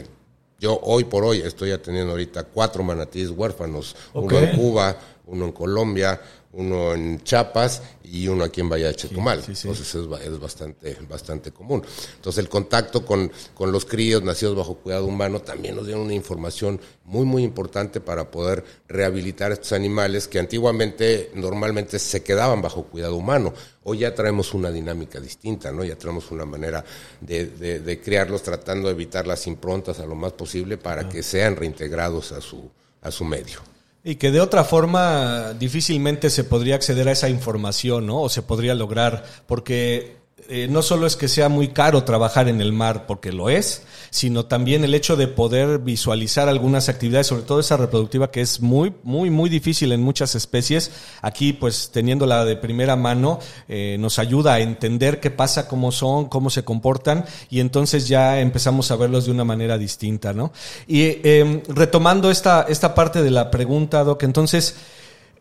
[0.62, 5.52] yo hoy por hoy estoy atendiendo ahorita cuatro manatíes huérfanos, uno en Cuba, uno en
[5.52, 6.22] Colombia,
[6.54, 9.40] uno en Chiapas y uno aquí en Valle de Chetumal.
[9.40, 11.82] Entonces es, bastante, bastante común.
[12.16, 16.14] Entonces el contacto con, con, los críos nacidos bajo cuidado humano también nos dieron una
[16.14, 22.84] información muy, muy importante para poder rehabilitar estos animales que antiguamente normalmente se quedaban bajo
[22.84, 23.54] cuidado humano.
[23.84, 25.84] Hoy ya traemos una dinámica distinta, ¿no?
[25.84, 26.84] Ya traemos una manera
[27.22, 31.56] de, de, criarlos tratando de evitar las improntas a lo más posible para que sean
[31.56, 32.70] reintegrados a su,
[33.02, 33.71] a su medio.
[34.04, 38.22] Y que de otra forma difícilmente se podría acceder a esa información, ¿no?
[38.22, 42.62] O se podría lograr, porque eh, no solo es que sea muy caro trabajar en
[42.62, 47.44] el mar, porque lo es, sino también el hecho de poder visualizar algunas actividades, sobre
[47.44, 50.92] todo esa reproductiva que es muy, muy, muy difícil en muchas especies.
[51.22, 56.26] Aquí, pues, teniéndola de primera mano, eh, nos ayuda a entender qué pasa, cómo son,
[56.26, 60.52] cómo se comportan, y entonces ya empezamos a verlos de una manera distinta, ¿no?
[60.88, 64.76] Y em, retomando esta, esta parte de la pregunta, Doc, entonces,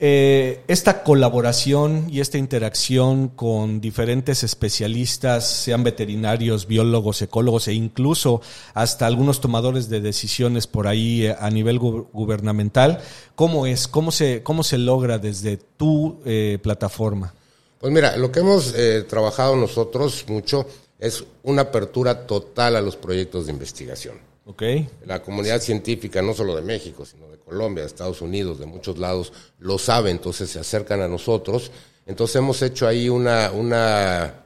[0.03, 8.41] eh, esta colaboración y esta interacción con diferentes especialistas, sean veterinarios, biólogos, ecólogos e incluso
[8.73, 13.03] hasta algunos tomadores de decisiones por ahí eh, a nivel gubernamental,
[13.35, 13.89] ¿cómo es?
[13.89, 17.35] ¿Cómo se, cómo se logra desde tu eh, plataforma?
[17.79, 18.75] Pues mira, lo que hemos
[19.09, 20.67] trabajado nosotros mucho
[20.99, 24.30] es una apertura total a los proyectos de investigación.
[25.07, 28.99] La comunidad científica, no solo de México, sino de Colombia, de Estados Unidos, de muchos
[28.99, 31.71] lados, lo sabe, entonces se acercan a nosotros.
[32.07, 34.45] Entonces hemos hecho ahí una, una,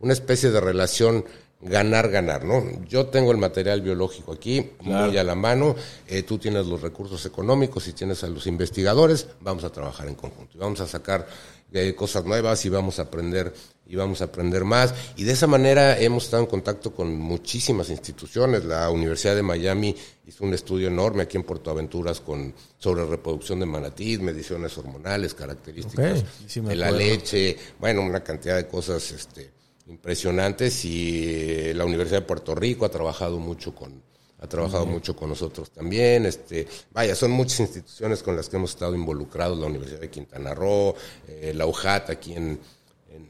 [0.00, 1.24] una especie de relación
[1.60, 2.62] ganar-ganar, ¿no?
[2.86, 5.74] Yo tengo el material biológico aquí, muy a la mano,
[6.06, 10.14] eh, tú tienes los recursos económicos y tienes a los investigadores, vamos a trabajar en
[10.14, 11.26] conjunto y vamos a sacar
[11.72, 13.52] eh, cosas nuevas y vamos a aprender
[13.88, 14.94] y vamos a aprender más.
[15.16, 18.64] Y de esa manera hemos estado en contacto con muchísimas instituciones.
[18.64, 23.60] La Universidad de Miami hizo un estudio enorme aquí en Puerto Aventuras con, sobre reproducción
[23.60, 26.22] de manatí, mediciones hormonales, características
[26.54, 29.50] de la leche, bueno, una cantidad de cosas este,
[29.86, 30.84] impresionantes.
[30.84, 34.02] Y la Universidad de Puerto Rico ha trabajado mucho con,
[34.40, 36.26] ha trabajado mucho con nosotros también.
[36.26, 40.54] Este, vaya, son muchas instituciones con las que hemos estado involucrados, la Universidad de Quintana
[40.54, 40.94] Roo,
[41.26, 42.60] eh, la UJAT aquí en,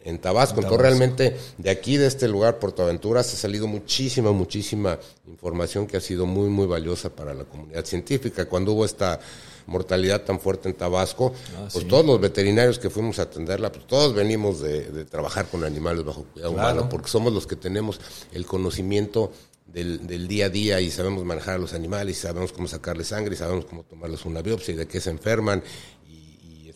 [0.05, 0.61] en, Tabasco.
[0.61, 5.97] Entonces, realmente de aquí, de este lugar, Puerto Aventuras, ha salido muchísima, muchísima información que
[5.97, 8.47] ha sido muy, muy valiosa para la comunidad científica.
[8.47, 9.19] Cuando hubo esta
[9.67, 13.87] mortalidad tan fuerte en Tabasco, ah, pues todos los veterinarios que fuimos a atenderla, pues
[13.87, 18.01] todos venimos de, trabajar con animales bajo cuidado humano, porque somos los que tenemos
[18.33, 19.31] el conocimiento
[19.73, 23.09] del, del, día a día y sabemos manejar a los animales, y sabemos cómo sacarles
[23.09, 25.63] sangre, y sabemos cómo tomarles una biopsia y de qué se enferman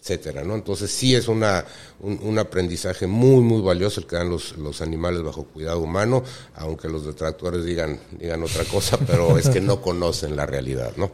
[0.03, 0.57] etcétera, ¿no?
[0.57, 1.65] Entonces sí es una,
[2.01, 6.25] un, aprendizaje muy, muy valioso el que dan los, los animales bajo cuidado humano,
[6.57, 11.13] aunque los detractores digan, digan otra cosa, pero es que no conocen la realidad, ¿no?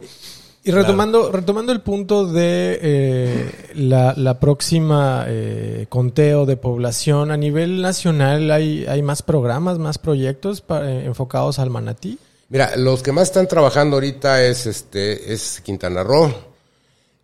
[0.63, 7.37] Y retomando, retomando el punto de eh, la, la, próxima eh, conteo de población, a
[7.37, 12.19] nivel nacional hay, hay más programas, más proyectos eh, enfocados al manatí.
[12.49, 16.33] Mira, los que más están trabajando ahorita es este es Quintana Roo,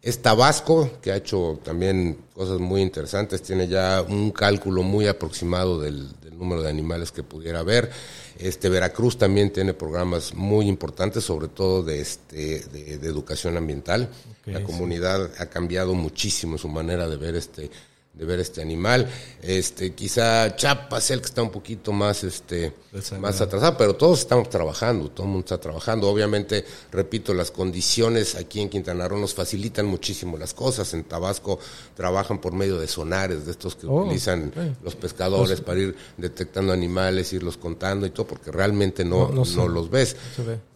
[0.06, 5.82] es Tabasco, que ha hecho también cosas muy interesantes, tiene ya un cálculo muy aproximado
[5.82, 7.90] del, número de animales que pudiera haber.
[8.38, 14.10] Este Veracruz también tiene programas muy importantes, sobre todo de este de, educación ambiental.
[14.46, 17.72] La comunidad ha cambiado muchísimo su manera de ver este
[18.18, 19.08] de ver este animal.
[19.42, 22.74] Este, quizá Chiapas el que está un poquito más, este,
[23.20, 26.10] más atrasado, pero todos estamos trabajando, todo el mundo está trabajando.
[26.10, 30.94] Obviamente, repito, las condiciones aquí en Quintana Roo nos facilitan muchísimo las cosas.
[30.94, 31.60] En Tabasco
[31.96, 34.52] trabajan por medio de sonares, de estos que oh, utilizan
[34.84, 39.90] los pescadores para ir detectando animales, irlos contando y todo, porque realmente no, no, los
[39.90, 40.16] ves.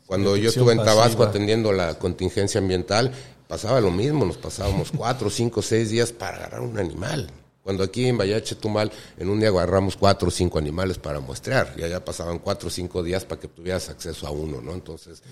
[0.05, 3.13] Cuando yo estuve en Tabasco atendiendo la contingencia ambiental,
[3.49, 7.27] pasaba lo mismo, nos pasábamos cuatro, cinco, seis días para agarrar un animal.
[7.63, 11.73] Cuando aquí en Vallache Tumal, en un día agarramos cuatro o cinco animales para muestrear,
[11.75, 14.73] y allá pasaban cuatro o cinco días para que tuvieras acceso a uno, ¿no?
[14.73, 15.23] Entonces,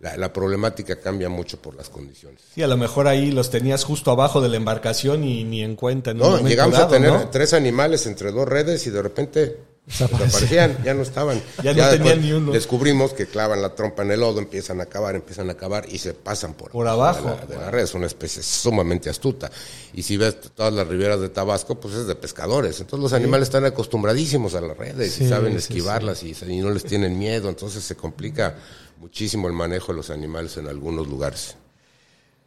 [0.00, 2.42] la, problemática cambia mucho por las condiciones.
[2.54, 5.74] Sí, a lo mejor ahí los tenías justo abajo de la embarcación y ni en
[5.74, 6.12] cuenta.
[6.12, 11.02] no, llegamos a tener tres animales entre dos redes y de repente desaparecían, ya no
[11.02, 11.42] estaban.
[11.62, 12.52] ya, no tenían ni uno.
[12.52, 15.98] Descubrimos que clavan la trompa en el lodo, empiezan a cavar, empiezan a cavar y
[15.98, 17.82] se pasan por, por abajo de la, red.
[17.82, 19.50] Es una especie sumamente astuta.
[19.92, 22.80] Y si ves todas las riberas de Tabasco, pues es de pescadores.
[22.80, 26.84] Entonces los animales están acostumbradísimos a las redes y saben esquivarlas y, y no les
[26.84, 27.48] tienen miedo.
[27.48, 28.56] Entonces se complica
[28.98, 31.56] muchísimo el manejo de los animales en algunos lugares.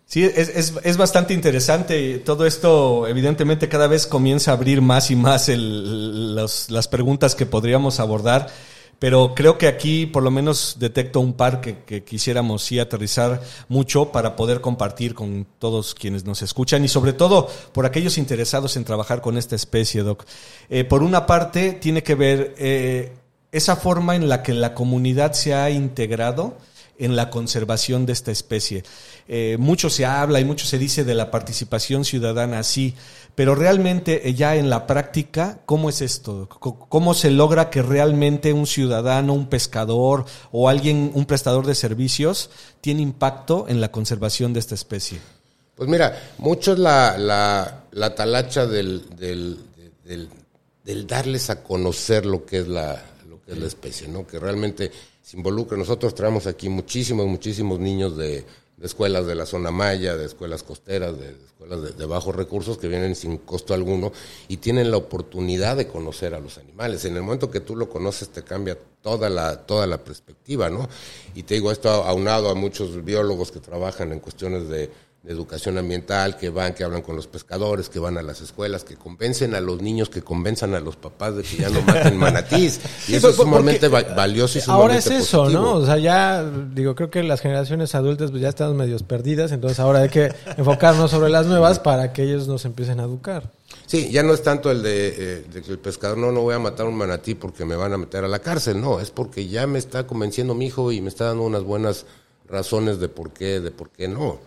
[0.07, 2.19] Sí, es, es, bastante interesante.
[2.19, 7.99] Todo esto, evidentemente, cada vez comienza a abrir más y más las preguntas que podríamos
[7.99, 8.47] abordar.
[8.99, 14.11] Pero creo que aquí por lo menos detecto un par que, quisiéramos sí aterrizar mucho
[14.11, 18.85] para poder compartir con todos quienes nos escuchan y sobre todo por aquellos interesados en
[18.85, 20.23] trabajar con esta especie, Doc.
[20.69, 23.11] Eh, por una parte, tiene que ver eh,
[23.51, 26.57] esa forma en la que la comunidad se ha integrado
[26.97, 28.83] en la conservación de esta especie.
[29.27, 32.95] Eh, mucho se habla y mucho se dice de la participación ciudadana, sí,
[33.35, 36.47] pero realmente eh, ya en la práctica, ¿cómo es esto?
[36.47, 42.49] ¿Cómo se logra que realmente un ciudadano, un pescador o alguien, un prestador de servicios,
[42.81, 45.19] tiene impacto en la conservación de esta especie?
[45.75, 47.17] Pues mira, mucho es la,
[47.91, 49.59] la, talacha del, del,
[50.83, 53.03] del darles a conocer lo que es la,
[53.47, 54.25] es la especie, ¿no?
[54.25, 54.91] Que realmente
[55.25, 55.75] se involucra.
[55.75, 58.45] Nosotros traemos aquí muchísimos, muchísimos niños de,
[58.79, 63.15] escuelas de la zona maya, de escuelas costeras, de, escuelas de, bajos recursos que vienen
[63.15, 64.11] sin costo alguno
[64.47, 67.05] y tienen la oportunidad de conocer a los animales.
[67.05, 70.87] En el momento que tú lo conoces te cambia toda la, toda la perspectiva, ¿no?
[71.33, 74.91] Y te digo esto aunado a muchos biólogos que trabajan en cuestiones de
[75.25, 78.83] de educación ambiental, que van, que hablan con los pescadores, que van a las escuelas,
[78.83, 82.17] que convencen a los niños, que convenzan a los papás de que ya no maten
[82.17, 82.79] manatís.
[83.07, 85.73] Y eso es sumamente valioso y sumamente Ahora es eso, ¿no?
[85.73, 89.79] O sea, ya, digo, creo que las generaciones adultas pues ya están medios perdidas, entonces
[89.79, 93.51] ahora hay que enfocarnos sobre las nuevas para que ellos nos empiecen a educar.
[93.87, 96.53] Sí, ya no es tanto el de, eh, de, que el pescador no, no voy
[96.53, 99.47] a matar un manatí porque me van a meter a la cárcel, no, es porque
[99.47, 102.05] ya me está convenciendo mi hijo y me está dando unas buenas
[102.47, 104.39] razones de por qué, de por qué no.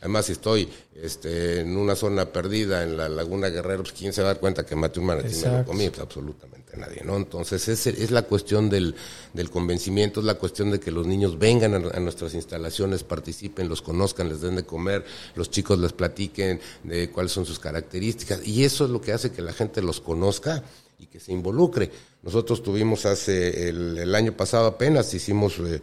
[0.00, 4.22] Además, si estoy este, en una zona perdida en la Laguna Guerrero, pues quién se
[4.22, 7.02] va a dar cuenta que maté un manatí y me lo comí, pues absolutamente nadie,
[7.04, 7.16] ¿no?
[7.16, 8.94] Entonces, es, es la cuestión del,
[9.32, 13.82] del, convencimiento, es la cuestión de que los niños vengan a, nuestras instalaciones, participen, los
[13.82, 15.04] conozcan, les den de comer,
[15.34, 19.32] los chicos les platiquen de cuáles son sus características, y eso es lo que hace
[19.32, 20.62] que la gente los conozca
[20.98, 21.90] y que se involucre.
[22.22, 25.58] Nosotros tuvimos hace el, el año pasado apenas, hicimos...
[25.58, 25.80] Eh,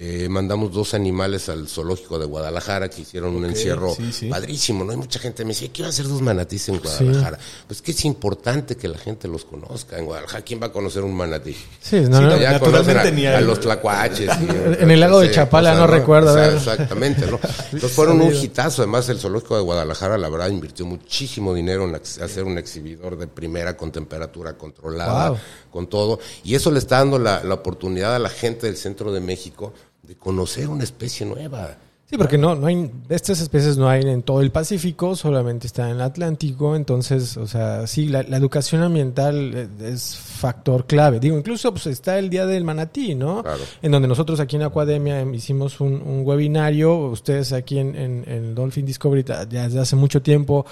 [0.00, 3.96] eh, mandamos dos animales al zoológico de Guadalajara que hicieron un encierro
[4.30, 4.92] padrísimo, ¿no?
[4.92, 7.36] Hay mucha gente que me dice, ¿qué va a hacer dos manatís en Guadalajara?
[7.66, 9.98] Pues que es importante que la gente los conozca.
[9.98, 11.56] En Guadalajara, ¿quién va a conocer un manatí?
[11.80, 14.30] Sí, no, no, ya conocen a, los tlacuaches.
[14.78, 16.40] en el lago de Chapala, no, recuerdo.
[16.44, 17.40] exactamente, ¿no?
[17.72, 18.82] Entonces fueron un hitazo.
[18.82, 23.26] Además, el zoológico de Guadalajara, la verdad, invirtió muchísimo dinero en hacer un exhibidor de
[23.26, 26.20] primera con temperatura controlada, con todo.
[26.44, 29.72] Y eso le está dando la oportunidad a la gente del centro de México
[30.08, 31.76] de conocer una especie nueva.
[32.06, 35.90] Sí, porque no, no hay, estas especies no hay en todo el Pacífico, solamente están
[35.90, 41.20] en el Atlántico, entonces, o sea, sí, la, educación ambiental eh, es factor clave.
[41.20, 43.42] Digo, incluso pues está el Día del Manatí, ¿no?
[43.42, 43.62] Claro.
[43.82, 48.54] En donde nosotros aquí en Acuademia hicimos un, un webinario, ustedes aquí en, en, en
[48.54, 50.64] Dolphin Discovery ya desde hace mucho tiempo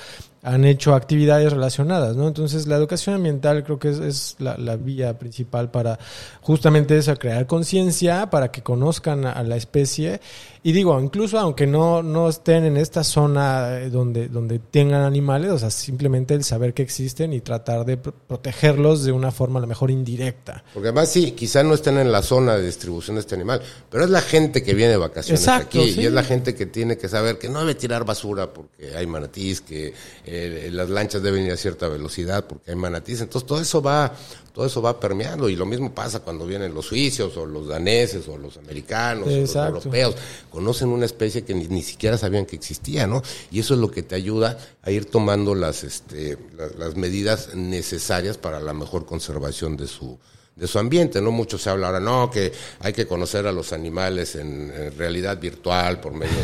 [0.46, 2.28] han hecho actividades relacionadas, ¿no?
[2.28, 5.98] Entonces la educación ambiental creo que es, la, vía principal para
[6.40, 10.20] justamente eso, crear conciencia, para que conozcan a, la especie.
[10.62, 15.50] Y digo, incluso aunque no, no estén en esta zona eh, donde, donde tengan animales,
[15.50, 19.62] o sea, simplemente el saber que existen y tratar de protegerlos de una forma a
[19.62, 20.62] lo mejor indirecta.
[20.72, 24.04] Porque además sí, quizás no estén en la zona de distribución de este animal, pero
[24.04, 27.08] es la gente que viene de vacaciones aquí y es la gente que tiene que
[27.08, 29.92] saber que no debe tirar basura porque hay manatís, que...
[30.24, 30.35] Eh,
[30.70, 33.20] las lanchas deben ir a cierta velocidad porque hay manatís.
[33.20, 34.14] Entonces todo eso va,
[34.52, 38.26] todo eso va permeando y lo mismo pasa cuando vienen los suizos o los daneses
[38.28, 40.16] o los americanos o los europeos.
[40.50, 43.22] Conocen una especie que ni, siquiera sabían que existía, ¿no?
[43.50, 46.38] Y eso es lo que te ayuda a ir tomando las, este,
[46.78, 50.18] las, medidas necesarias para la mejor conservación de su,
[50.54, 51.30] de su ambiente, ¿no?
[51.30, 56.00] Mucho se habla ahora, no, que hay que conocer a los animales en, realidad virtual
[56.00, 56.36] por medio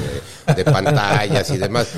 [0.55, 1.89] de pantallas y demás.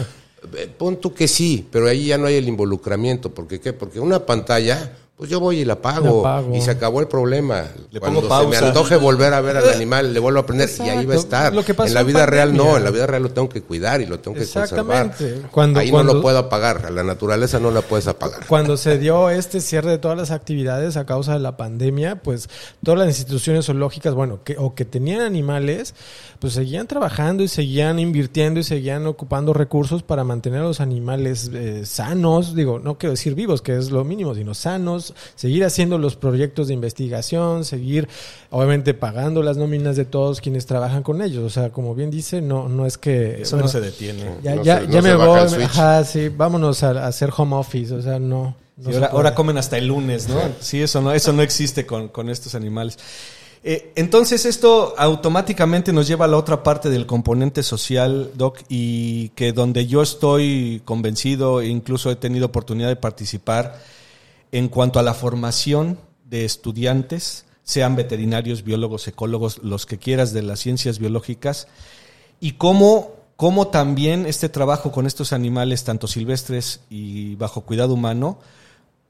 [0.57, 3.33] Eh, pon tú que sí, pero ahí ya no hay el involucramiento.
[3.33, 3.73] ¿Por qué?
[3.73, 6.55] Porque una pantalla pues yo voy y la pago, La pago.
[6.57, 7.65] y se acabó el problema.
[7.93, 8.69] Le Cuando pongo se me pausa.
[8.69, 11.21] antoje volver a ver al animal, le vuelvo a aprender y ahí va a Exacto.
[11.21, 11.55] estar.
[11.55, 13.49] Lo que pasó en la en vida real no, en la vida real lo tengo
[13.49, 14.65] que cuidar y lo tengo que conservar.
[15.07, 15.43] Exactamente.
[15.53, 18.45] Cuando- ahí cuando- no lo puedo apagar, a la naturaleza no la puedes apagar.
[18.49, 22.49] Cuando se dio este cierre de todas las actividades a causa de la pandemia, pues
[22.83, 25.95] todas las instituciones zoológicas, bueno, que, o que tenían animales,
[26.41, 31.51] pues seguían trabajando y seguían invirtiendo y seguían ocupando recursos para mantener a los animales
[31.55, 35.04] eh, sanos, digo, no quiero decir vivos, que es lo mínimo, sino sanos,
[35.35, 38.09] seguir haciendo los proyectos de investigación, seguir
[38.51, 41.43] obviamente pagando las nóminas de todos quienes trabajan con ellos.
[41.45, 43.43] O sea, como bien dice, no, no es que...
[43.43, 44.25] Eso no se detiene.
[44.43, 47.93] Ya, No ya, se- ya me voy, ajá, sí, vámonos a, a hacer home office,
[47.93, 48.57] o sea, no.
[48.77, 49.17] no Y se ahora, puede.
[49.19, 50.39] ahora comen hasta el lunes, ¿no?
[50.61, 52.99] Sí, eso no, eso no existe con, con estos animales.
[53.67, 59.31] Eh, entonces esto automáticamente nos lleva a la otra parte del componente social, Doc, y
[59.31, 63.81] que donde yo estoy convencido e incluso he tenido oportunidad de participar
[64.55, 70.43] en cuanto a la formación de estudiantes, sean veterinarios, biólogos, ecólogos, los que quieras de
[70.43, 71.67] las ciencias biológicas,
[72.39, 78.39] y cómo, cómo también este trabajo con estos animales, tanto silvestres y bajo cuidado humano,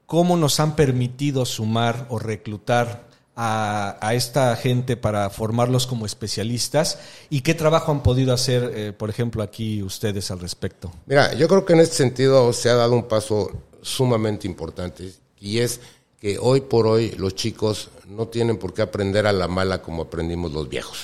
[0.07, 3.05] cómo nos han permitido sumar o reclutar
[3.35, 6.97] a, esta gente para formarlos como especialistas
[7.29, 10.91] y qué trabajo han podido hacer, eh, por ejemplo, aquí ustedes al respecto.
[11.05, 13.51] Mira, yo creo que en este sentido se ha dado un paso
[13.83, 15.13] sumamente importante
[15.45, 15.79] y es
[16.19, 20.03] que hoy por hoy los chicos no tienen por qué aprender a la mala como
[20.03, 20.97] aprendimos los viejos.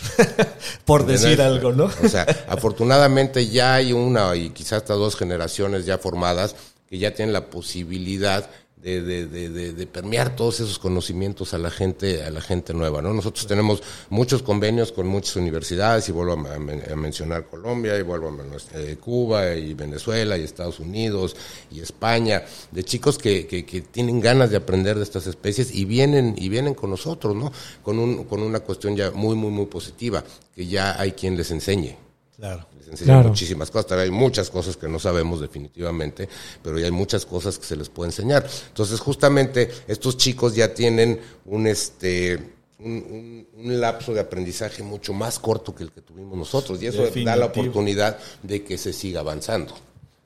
[0.85, 1.89] Por decir algo, ¿no?
[2.03, 6.55] O sea, afortunadamente ya hay una y quizás hasta dos generaciones ya formadas
[6.89, 8.49] que ya tienen la posibilidad
[8.81, 13.01] de, de, de, de, permear todos esos conocimientos a la gente, a la gente nueva,
[13.01, 13.13] ¿no?
[13.13, 18.01] Nosotros tenemos muchos convenios con muchas universidades y vuelvo a, men- a mencionar Colombia y
[18.01, 21.35] vuelvo a eh, Cuba y Venezuela y Estados Unidos
[21.69, 25.85] y España, de chicos que, que, que tienen ganas de aprender de estas especies y
[25.85, 27.51] vienen, y vienen con nosotros, ¿no?
[27.83, 30.23] Con un, con una cuestión ya muy, muy, muy positiva,
[30.55, 31.95] que ya hay quien les enseñe.
[32.35, 32.65] Claro.
[32.91, 33.29] Enseñan Claro.
[33.29, 33.85] muchísimas cosas.
[33.87, 36.27] Todavía hay muchas cosas que no sabemos definitivamente,
[36.61, 38.45] pero ya hay muchas cosas que se les puede enseñar.
[38.67, 42.37] Entonces, justamente, estos chicos ya tienen un este
[42.83, 46.81] un, un- un lapso de aprendizaje mucho más corto que el que tuvimos nosotros.
[46.81, 49.73] Y eso da la oportunidad de que se siga avanzando.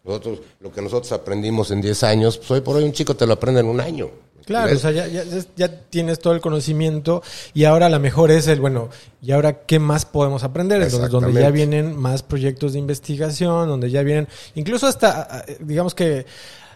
[0.06, 3.28] Nosotros, lo que nosotros aprendimos en 10 años, pues hoy por hoy un chico te
[3.28, 4.10] lo aprende en un año.
[4.46, 4.78] Claro, ¿Ves?
[4.78, 5.24] o sea, ya, ya,
[5.56, 8.90] ya tienes todo el conocimiento y ahora a lo mejor es el, bueno,
[9.22, 10.82] ¿y ahora qué más podemos aprender?
[10.82, 16.26] Entonces, donde ya vienen más proyectos de investigación, donde ya vienen, incluso hasta, digamos que,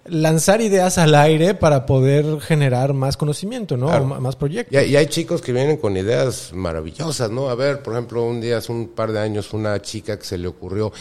[0.05, 3.87] lanzar ideas al aire para poder generar más conocimiento, ¿no?
[3.87, 4.05] Claro.
[4.05, 4.81] Más proyectos.
[4.83, 7.49] Y hay chicos que vienen con ideas maravillosas, ¿no?
[7.49, 10.37] A ver, por ejemplo, un día, hace un par de años, una chica que se
[10.37, 10.91] le ocurrió,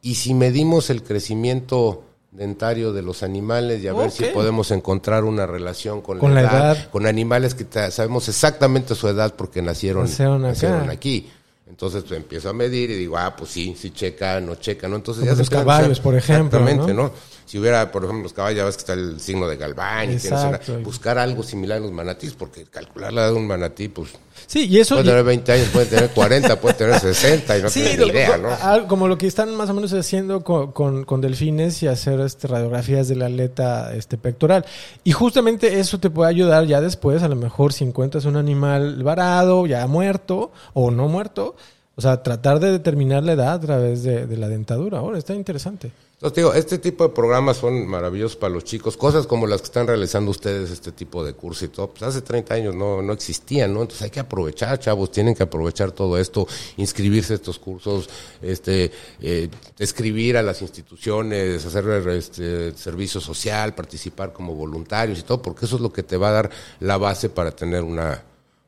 [0.00, 5.22] y si medimos el crecimiento dentario de los animales y a ver si podemos encontrar
[5.24, 6.90] una relación con, Con la, la edad, edad.
[6.90, 11.28] con animales que sabemos exactamente su edad porque nacieron, Nacieron aquí.
[11.68, 14.96] Entonces pues, empiezo a medir y digo, ah, pues sí, sí checa, no checa, ¿no?
[14.96, 17.02] Entonces Como ya se los a caballos, hacer- por ejemplo, Exactamente, ¿no?
[17.04, 17.12] ¿no?
[17.52, 20.16] Si hubiera, por ejemplo, los caballos, ya ves que está el signo de Galván y
[20.16, 23.88] tienes una- buscar algo similar en los manatís, porque calcular la edad de un manatí,
[23.88, 24.08] pues
[24.46, 24.94] Sí, y eso...
[24.94, 28.38] puede tener 20 años, puede tener 40, puede tener 60 y no Sí, ni idea,
[28.38, 28.88] ¿no?
[28.88, 32.48] como lo que están más o menos haciendo con, con- con delfines y hacer este,
[32.48, 34.64] radiografías de la aleta este, pectoral.
[35.04, 39.02] Y justamente eso te puede ayudar ya después, a lo mejor si encuentras un animal
[39.02, 41.54] varado, ya muerto o no muerto,
[41.96, 45.00] o sea, tratar de determinar la edad a través de, de la dentadura.
[45.00, 45.92] Ahora, está interesante.
[46.22, 49.64] Entonces, digo, este tipo de programas son maravillosos para los chicos, cosas como las que
[49.64, 53.12] están realizando ustedes, este tipo de curso y todo, pues hace 30 años no, no
[53.12, 53.82] existían, ¿no?
[53.82, 58.08] Entonces hay que aprovechar, chavos, tienen que aprovechar todo esto, inscribirse a estos cursos,
[58.40, 59.48] este, eh,
[59.80, 65.74] escribir a las instituciones, hacer este, servicio social, participar como voluntarios y todo, porque eso
[65.74, 68.22] es lo que te va a dar la base para tener una,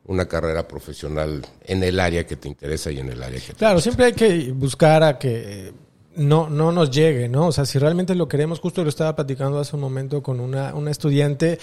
[0.07, 3.59] una carrera profesional en el área que te interesa y en el área que te
[3.59, 5.73] Claro, siempre hay que buscar a que eh,
[6.17, 7.47] no, no nos llegue, ¿no?
[7.47, 10.73] O sea, si realmente lo queremos, justo lo estaba platicando hace un momento con una,
[10.73, 11.59] una estudiante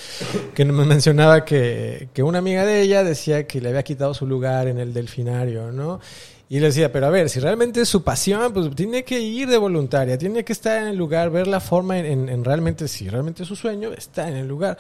[0.55, 4.27] que me mencionaba que, que una amiga de ella decía que le había quitado su
[4.27, 6.01] lugar en el delfinario, ¿no?
[6.49, 9.49] Y le decía, pero a ver, si realmente es su pasión, pues tiene que ir
[9.49, 12.89] de voluntaria, tiene que estar en el lugar, ver la forma en, en- en realmente,
[12.89, 14.77] si realmente es su sueño, está en el lugar.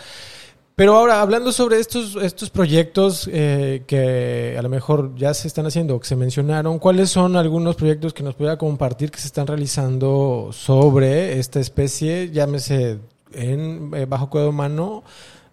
[0.74, 5.66] Pero ahora, hablando sobre estos, estos proyectos eh, que a lo mejor ya se están
[5.66, 9.26] haciendo o que se mencionaron, ¿cuáles son algunos proyectos que nos pudiera compartir que se
[9.26, 13.00] están realizando sobre esta especie, llámese
[13.32, 15.04] en eh, bajo cuidado humano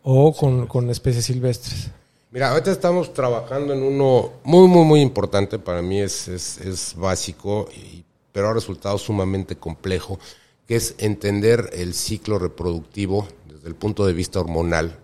[0.03, 1.91] o con, con especies silvestres?
[2.31, 5.59] Mira, ahorita estamos trabajando en uno muy, muy, muy importante.
[5.59, 10.17] Para mí es, es, es básico, y, pero ha resultado sumamente complejo,
[10.65, 13.27] que es entender el ciclo reproductivo
[13.59, 14.95] desde el punto de vista hormonal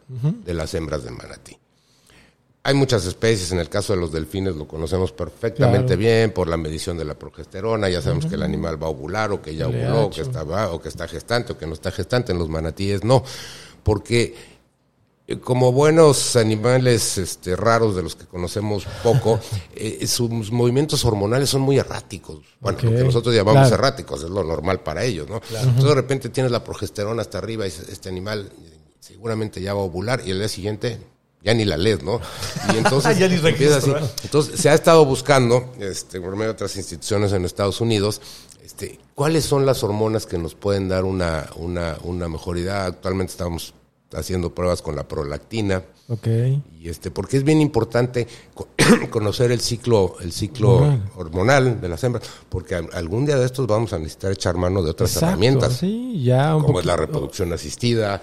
[0.45, 1.57] de las hembras de manatí.
[2.63, 5.99] Hay muchas especies, en el caso de los delfines lo conocemos perfectamente Claro.
[5.99, 9.31] bien por la medición de la progesterona, ya sabemos que el animal va a ovular
[9.31, 11.91] o que ya ovuló, o que está, o que está gestante o que no está
[11.91, 13.23] gestante, en los manatíes no,
[13.83, 14.33] porque
[15.41, 19.39] como buenos animales este, raros de los que conocemos poco,
[19.75, 22.41] eh, sus movimientos hormonales son muy erráticos.
[22.59, 23.75] Bueno, lo que nosotros llamamos claro.
[23.75, 25.41] erráticos, es lo normal para ellos, ¿no?
[25.49, 28.51] Entonces de repente tienes la progesterona hasta arriba y este animal
[28.99, 30.99] seguramente ya va a ovular y el día siguiente
[31.43, 32.19] ya ni la lees, ¿no?
[32.73, 34.05] Y entonces Ya ni empieza registro, así.
[34.05, 34.09] ¿eh?
[34.23, 38.21] Entonces se ha estado buscando, este, por medio de otras instituciones en Estados Unidos,
[38.63, 42.87] este, cuáles son las hormonas que nos pueden dar una, una, una mejoridad.
[42.87, 43.75] Actualmente estamos
[44.13, 45.83] haciendo pruebas con la prolactina.
[46.07, 46.27] Ok.
[46.79, 48.67] Y este, porque es bien importante co-
[49.09, 51.11] conocer el ciclo, el ciclo Hormonal.
[51.15, 54.83] hormonal de las hembras, porque al- algún día de estos vamos a necesitar echar mano
[54.83, 58.21] de otras Exacto, herramientas, Sí, ya un como es la reproducción asistida,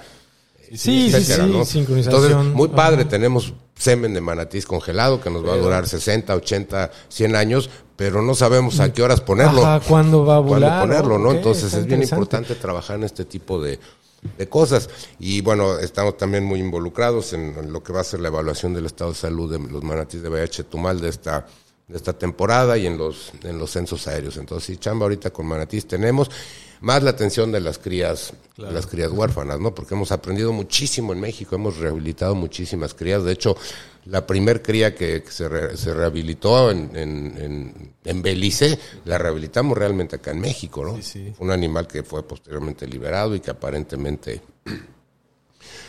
[0.71, 1.65] Sí, sí, etcétera, sí, ¿no?
[1.67, 2.25] sincronización.
[2.25, 6.91] Entonces, muy padre, tenemos semen de manatís congelado que nos va a durar 60, 80,
[7.09, 9.67] 100 años, pero no sabemos a qué horas ponerlo.
[9.67, 10.81] Ajá, ¿cuándo va a cuándo ovular?
[10.81, 11.33] ponerlo, ¿no?
[11.33, 13.79] Entonces es bien importante trabajar en este tipo de,
[14.39, 14.89] de cosas.
[15.19, 18.87] Y bueno, estamos también muy involucrados en, lo que va a ser la evaluación del
[18.87, 21.47] estado de salud de los manatís de VH Tumal de esta
[21.89, 24.37] de esta temporada y en los en los censos aéreos.
[24.37, 26.31] Entonces, sí, chamba ahorita con manatís tenemos
[26.83, 29.75] más la atención de las crías las crías huérfanas, ¿no?
[29.75, 33.25] Porque hemos aprendido muchísimo en México, hemos rehabilitado muchísimas crías.
[33.25, 33.57] De hecho,
[34.05, 39.17] la primer cría que, que se, re- se rehabilitó en, en, en, en Belice, la
[39.19, 40.97] rehabilitamos realmente acá en México, ¿no?
[40.97, 41.33] Sí, sí.
[41.37, 44.43] Fue un animal que fue posteriormente liberado y que aparentemente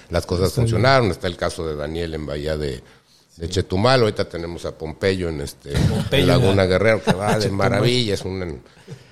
[0.10, 1.12] las cosas funcionaron.
[1.12, 2.82] Está el caso de Daniel en Bahía de,
[3.38, 4.02] de Chetumal.
[4.02, 8.14] Ahorita tenemos a Pompeyo en este Pompeyo, en Laguna la- Guerrero, que va de maravilla.
[8.14, 8.62] Es un an-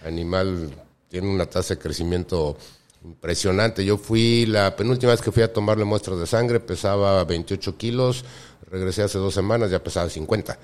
[0.06, 0.70] animal,
[1.12, 2.56] tiene una tasa de crecimiento
[3.04, 3.84] impresionante.
[3.84, 8.24] Yo fui, la penúltima vez que fui a tomarle muestras de sangre, pesaba 28 kilos.
[8.72, 10.58] Regresé hace dos semanas, ya pesaba 50.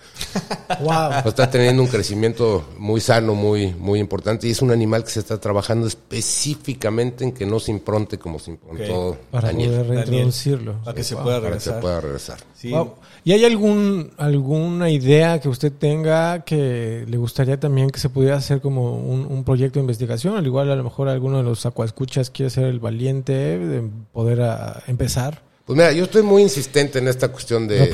[0.79, 1.09] Wow.
[1.23, 4.47] Pues está teniendo un crecimiento muy sano, muy, muy importante.
[4.47, 8.39] Y es un animal que se está trabajando específicamente en que no se impronte como
[8.39, 9.69] se improntó Para Daniel.
[9.71, 10.73] poder Daniel, reintroducirlo.
[10.83, 11.23] Para que se Wow.
[11.23, 11.81] pueda Para que se regresar.
[11.81, 12.39] pueda regresar.
[12.55, 12.71] Sí.
[12.71, 12.93] Wow.
[13.25, 18.37] ¿Y hay algún alguna idea que usted tenga que le gustaría también que se pudiera
[18.37, 20.37] hacer como un, un proyecto de investigación?
[20.37, 24.41] Al igual a lo mejor alguno de los acuascuchas quiere ser el valiente de poder
[24.43, 25.46] ah, empezar.
[25.67, 27.91] Pues mira, yo estoy muy insistente en esta cuestión de,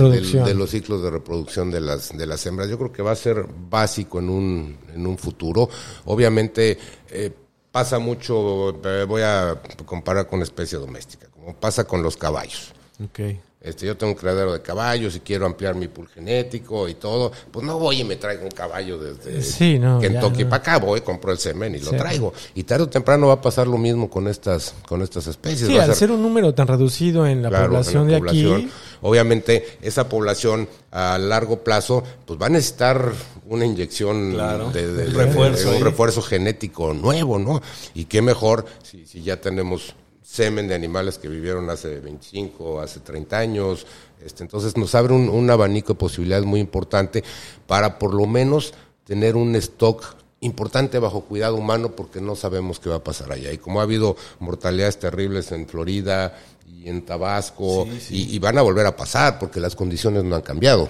[0.53, 2.69] los ciclos de reproducción de las, de las hembras.
[2.69, 5.67] Yo creo que va a ser básico en un, en un futuro.
[6.05, 6.77] Obviamente
[7.09, 7.31] eh,
[7.71, 12.73] pasa mucho, eh, voy a comparar con especie doméstica, como pasa con los caballos.
[13.03, 13.19] Ok.
[13.63, 17.31] Este, yo tengo un criadero de caballos y quiero ampliar mi pool genético y todo.
[17.49, 20.49] Pues no voy y me traigo un caballo desde Sí, no, Kentucky no.
[20.49, 22.33] para acá, voy, compro el semen y lo traigo.
[22.55, 25.69] Y tarde o temprano va a pasar lo mismo con estas, con estas especies.
[25.69, 28.13] Sí, Va al ser- ser un número tan reducido en la Claro, población en la
[28.15, 28.55] de población.
[28.55, 28.69] aquí,
[29.05, 33.11] Obviamente, esa población a largo plazo, pues va a necesitar
[33.47, 35.77] una inyección Claro, de, de- un de- refuerzo de ahí.
[35.81, 37.61] un refuerzo genético nuevo, ¿no?
[37.93, 39.93] Y qué mejor si, si ya tenemos
[40.33, 43.85] semen de animales que vivieron hace 25, hace 30 años.
[44.25, 47.23] Este, entonces nos abre un, un abanico de posibilidades muy importante
[47.67, 48.73] para por lo menos
[49.05, 53.51] tener un stock importante bajo cuidado humano porque no sabemos qué va a pasar allá.
[53.51, 56.35] Y como ha habido mortalidades terribles en Florida
[56.67, 60.41] y en Tabasco, Y, y van a volver a pasar porque las condiciones no han
[60.41, 60.89] cambiado.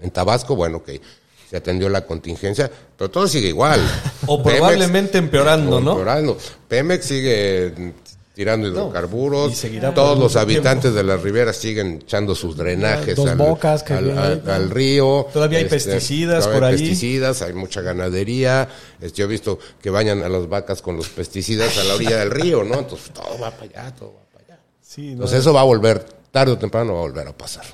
[0.00, 1.00] En Tabasco, bueno, que
[1.48, 3.80] se atendió la contingencia, pero todo sigue igual.
[4.26, 5.92] O Pemex- probablemente empeorando, ¿no?
[5.92, 6.36] empeorando.
[6.68, 7.92] Pemex sigue
[8.40, 9.52] tirando hidrocarburos.
[9.52, 13.92] y seguirá Todos los habitantes de las riberas siguen echando sus drenajes al, bocas que
[13.92, 14.52] al- vienen al- ahí, ¿no?
[14.54, 15.20] al río.
[15.20, 16.80] Este, Todavía hay pesticidas todavía por hay ahí.
[16.80, 18.66] pesticidas, hay mucha ganadería.
[18.98, 22.16] Este, yo he visto que bañan a las vacas con los pesticidas a la orilla
[22.20, 22.78] del río, ¿no?
[22.78, 24.60] Entonces todo va para allá, todo va para allá.
[24.80, 27.64] Sí, no, Entonces eso va a volver, tarde o temprano va a volver a pasar.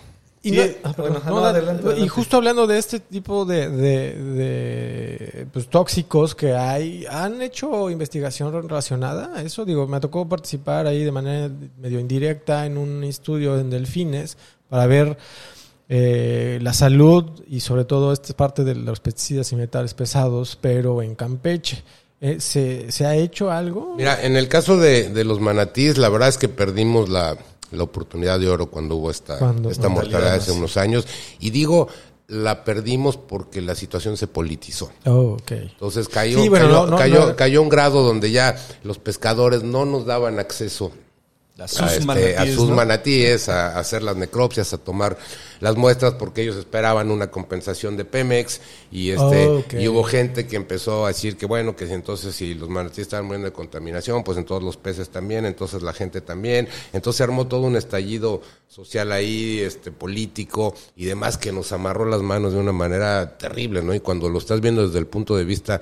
[0.47, 1.12] Y, Sí, no- ah, perdón.
[1.12, 2.09] bueno, No, no, da- adelante, y adelante.
[2.09, 8.53] justo hablando de este tipo de, de- de, pues, tóxicos que hay, ¿han hecho investigación
[8.68, 9.64] relacionada a eso?
[9.64, 14.36] Digo, me tocó participar ahí de manera medio indirecta en un estudio en delfines
[14.68, 15.16] para ver
[15.88, 21.03] eh, la salud y sobre todo esta parte de los pesticidas y metales pesados, pero
[21.03, 21.82] en Campeche.
[22.20, 23.94] Eh, ¿se, ¿Se ha hecho algo?
[23.97, 27.36] Mira, en el caso de, de los manatíes, la verdad es que perdimos la,
[27.77, 31.07] la oportunidad de oro cuando hubo esta, Cuando- esta mortalidad hace unos años.
[31.41, 31.89] Y digo,
[32.29, 34.91] la perdimos porque la situación se politizó.
[35.05, 35.37] Oh.
[35.49, 37.37] Entonces cayó, Sí, bueno, cayó, no, no, cayó, no.
[37.37, 40.91] cayó un grado donde ya los pescadores no nos daban acceso
[41.59, 45.16] a, este, a sus manatíes, a, hacer las necropsias, a tomar
[45.61, 48.61] las muestras porque ellos esperaban una compensación de Pemex
[48.92, 52.68] y este y hubo gente que empezó a decir que bueno, que entonces si los
[52.68, 57.18] manatíes estaban muriendo de contaminación, pues entonces los peces también, entonces la gente también, entonces
[57.18, 62.20] se armó todo un estallido social ahí, este político y demás que nos amarró las
[62.20, 63.94] manos de una manera terrible, ¿no?
[63.94, 65.80] Y cuando lo estás viendo desde el punto de vista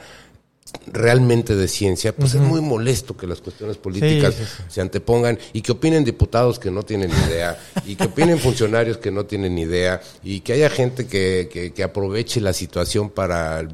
[0.86, 4.34] realmente de ciencia, pues es muy molesto que las cuestiones políticas
[4.68, 9.10] se antepongan y que opinen diputados que no tienen idea y que opinen funcionarios que
[9.10, 13.66] no tienen idea y que haya gente que, que aproveche la situación para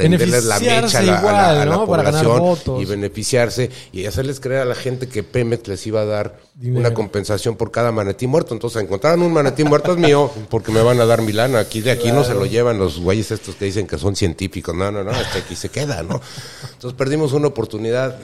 [0.00, 5.22] prenderles la mecha a la, población y beneficiarse y hacerles creer a la gente que
[5.22, 8.54] Pemex les iba a dar una compensación por cada manatí muerto.
[8.54, 11.60] Entonces encontraron un manatí muerto es mío porque me van a dar Milana.
[11.60, 14.74] Aquí de aquí no se lo llevan los güeyes estos que dicen que son científicos.
[14.74, 16.20] No, no, no, hasta aquí se queda, ¿no?
[16.72, 18.18] Entonces perdimos una oportunidad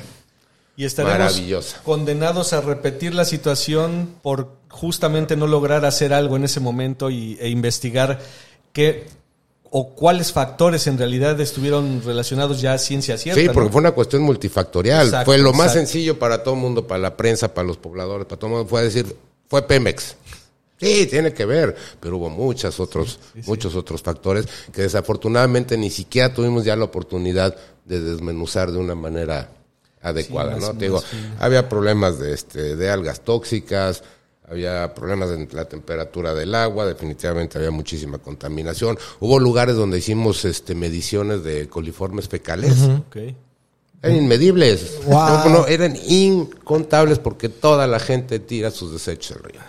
[0.76, 6.60] y estaremos condenados a repetir la situación por justamente no lograr hacer algo en ese
[6.60, 8.20] momento y, e investigar
[8.72, 9.06] qué
[9.74, 13.40] o cuáles factores en realidad estuvieron relacionados ya a ciencia cierta.
[13.40, 15.24] Sí, porque fue una cuestión multifactorial.
[15.24, 18.38] fue lo más sencillo para todo el mundo, para la prensa, para los pobladores, para
[18.38, 19.16] todo el mundo, fue decir,
[19.48, 20.16] fue Pemex.
[20.78, 26.34] Sí, tiene que ver, pero hubo muchos otros, muchos otros factores que desafortunadamente ni siquiera
[26.34, 27.56] tuvimos ya la oportunidad
[27.86, 29.48] de desmenuzar de una manera
[30.02, 30.74] adecuada, ¿no?
[30.74, 31.02] Te digo,
[31.38, 34.02] había problemas de este, de algas tóxicas,
[34.48, 38.98] había problemas en la temperatura del agua, definitivamente había muchísima contaminación.
[39.20, 42.76] Hubo lugares donde hicimos este, mediciones de coliformes fecales.
[44.02, 45.00] Eran inmedibles.
[45.68, 49.60] eran incontables porque toda la gente tira sus desechos al río.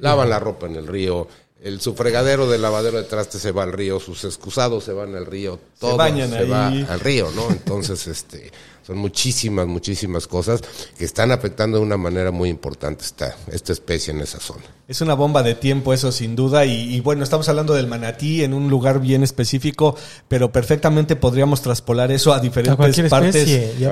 [0.00, 1.26] Lavan la ropa en el río,
[1.62, 5.26] el sufregadero del lavadero de traste se va al río, sus excusados se van al
[5.26, 7.50] río, todo se, va al río, ¿no?
[7.50, 8.52] Entonces, este,
[8.86, 10.62] son muchísimas, muchísimas cosas
[10.96, 14.62] que están afectando de una manera muy importante esta, esta especie en esa zona.
[14.86, 16.64] Es una bomba de tiempo, eso sin duda.
[16.64, 19.94] Y, bueno, estamos hablando del manatí en un lugar bien específico,
[20.28, 23.46] pero perfectamente podríamos traspolar eso a diferentes partes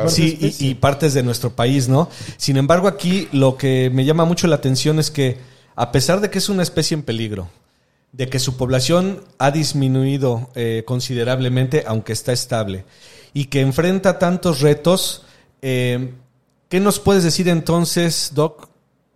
[0.07, 2.09] sí, y, partes de nuestro país, ¿no?
[2.39, 5.37] Sin embargo, aquí lo que me llama mucho la atención es que,
[5.77, 7.49] a pesar de que es una especie en peligro,
[8.13, 12.87] de que su población ha disminuido eh, considerablemente, aunque está estable,
[13.35, 15.25] y que enfrenta tantos retos.
[15.61, 16.15] Eh,
[16.71, 18.71] ¿Qué nos puedes decir entonces, Doc,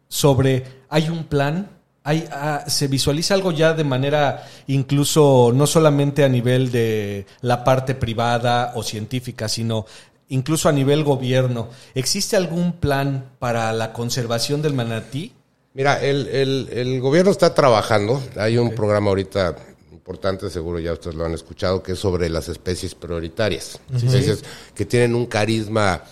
[0.08, 1.70] sobre hay un plan?
[2.04, 7.64] Hay, ah, ¿Se visualiza algo ya de manera incluso no solamente a nivel de la
[7.64, 9.86] parte privada o científica, sino
[10.28, 11.68] incluso a nivel gobierno?
[11.94, 15.32] ¿Existe algún plan para la conservación del manatí?
[15.72, 18.20] Mira, el, gobierno está trabajando.
[18.36, 19.56] Hay un programa ahorita
[19.92, 23.78] importante, seguro ya ustedes lo han escuchado, que es sobre las especies prioritarias.
[23.94, 24.42] Especies
[24.74, 26.02] que tienen un carisma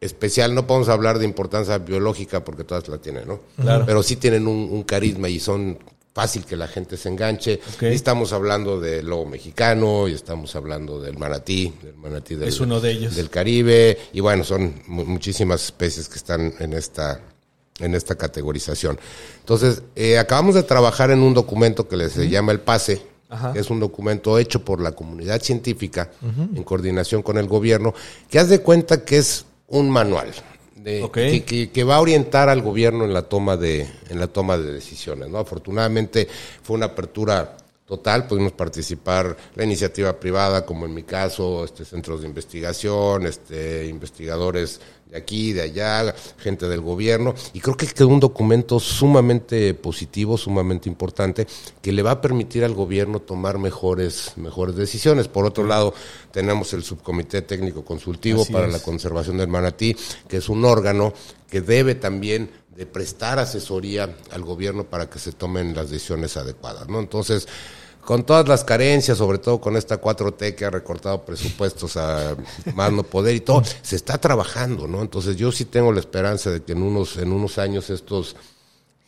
[0.00, 0.54] especial.
[0.54, 3.40] No podemos hablar de importancia biológica porque todas la tienen, ¿no?
[3.84, 5.78] Pero sí tienen un, carisma y son
[6.14, 7.60] fácil que la gente se enganche.
[7.82, 12.60] Y estamos hablando del lobo mexicano y estamos hablando del manatí, del manatí del, es
[12.60, 13.14] uno de ellos.
[13.14, 13.98] del Caribe.
[14.14, 17.20] Y bueno, son muchísimas especies que están en esta
[17.80, 18.98] en esta categorización.
[19.40, 23.02] Entonces, eh, acabamos de trabajar en un documento que se llama el PASE,
[23.54, 27.92] es un documento hecho por la comunidad científica en coordinación con el gobierno,
[28.30, 30.32] que haz de cuenta que es un manual
[30.76, 34.72] de, que, va a orientar al gobierno en la toma de en la toma de
[34.72, 35.28] decisiones.
[35.28, 35.38] ¿no?
[35.38, 36.28] Afortunadamente
[36.62, 37.56] fue una apertura
[37.86, 43.86] total, pudimos participar la iniciativa privada, como en mi caso, este centros de investigación, este
[43.86, 44.80] investigadores
[45.10, 50.36] de aquí, de allá, gente del gobierno, y creo que quedó un documento sumamente positivo,
[50.36, 51.46] sumamente importante,
[51.80, 55.28] que le va a permitir al gobierno tomar mejores, mejores decisiones.
[55.28, 55.94] Por otro lado,
[56.32, 59.96] tenemos el Subcomité Técnico Consultivo para la Conservación del Manatí,
[60.28, 61.12] que es un órgano
[61.48, 66.88] que debe también de prestar asesoría al gobierno para que se tomen las decisiones adecuadas,
[66.88, 67.00] ¿no?
[67.00, 67.48] Entonces,
[68.06, 72.36] con todas las carencias, sobre todo con esta 4T que ha recortado presupuestos a
[72.74, 75.02] más no poder y todo, se está trabajando, ¿no?
[75.02, 78.36] Entonces yo sí tengo la esperanza de que en unos, en unos años estos...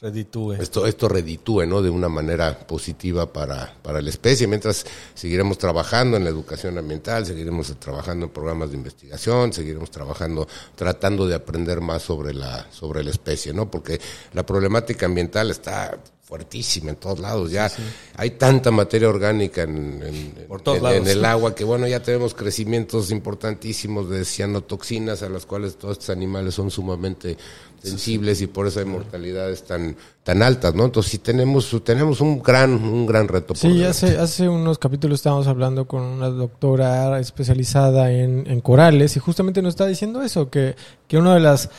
[0.01, 0.55] Reditúe.
[0.55, 1.81] Esto, esto reditúe, ¿no?
[1.81, 4.85] De una manera positiva para, para la especie, mientras
[5.15, 11.27] seguiremos trabajando en la educación ambiental, seguiremos trabajando en programas de investigación, seguiremos trabajando, tratando
[11.27, 13.71] de aprender más sobre la, sobre la especie, ¿no?
[13.71, 14.01] Porque
[14.33, 15.97] la problemática ambiental está
[16.29, 17.51] fuertísima en todos lados.
[17.51, 17.71] Ya
[18.17, 25.23] hay tanta materia orgánica en, el agua que, bueno, ya tenemos crecimientos importantísimos de cianotoxinas
[25.23, 27.39] a las cuales todos estos animales son sumamente
[27.83, 30.85] sensibles y por eso hay mortalidades tan tan altas, ¿no?
[30.85, 33.55] Entonces sí tenemos tenemos un gran un gran reto.
[33.55, 39.21] sí, hace hace unos capítulos estábamos hablando con una doctora especializada en, en corales y
[39.21, 40.75] justamente nos está diciendo eso que
[41.07, 41.71] que una de las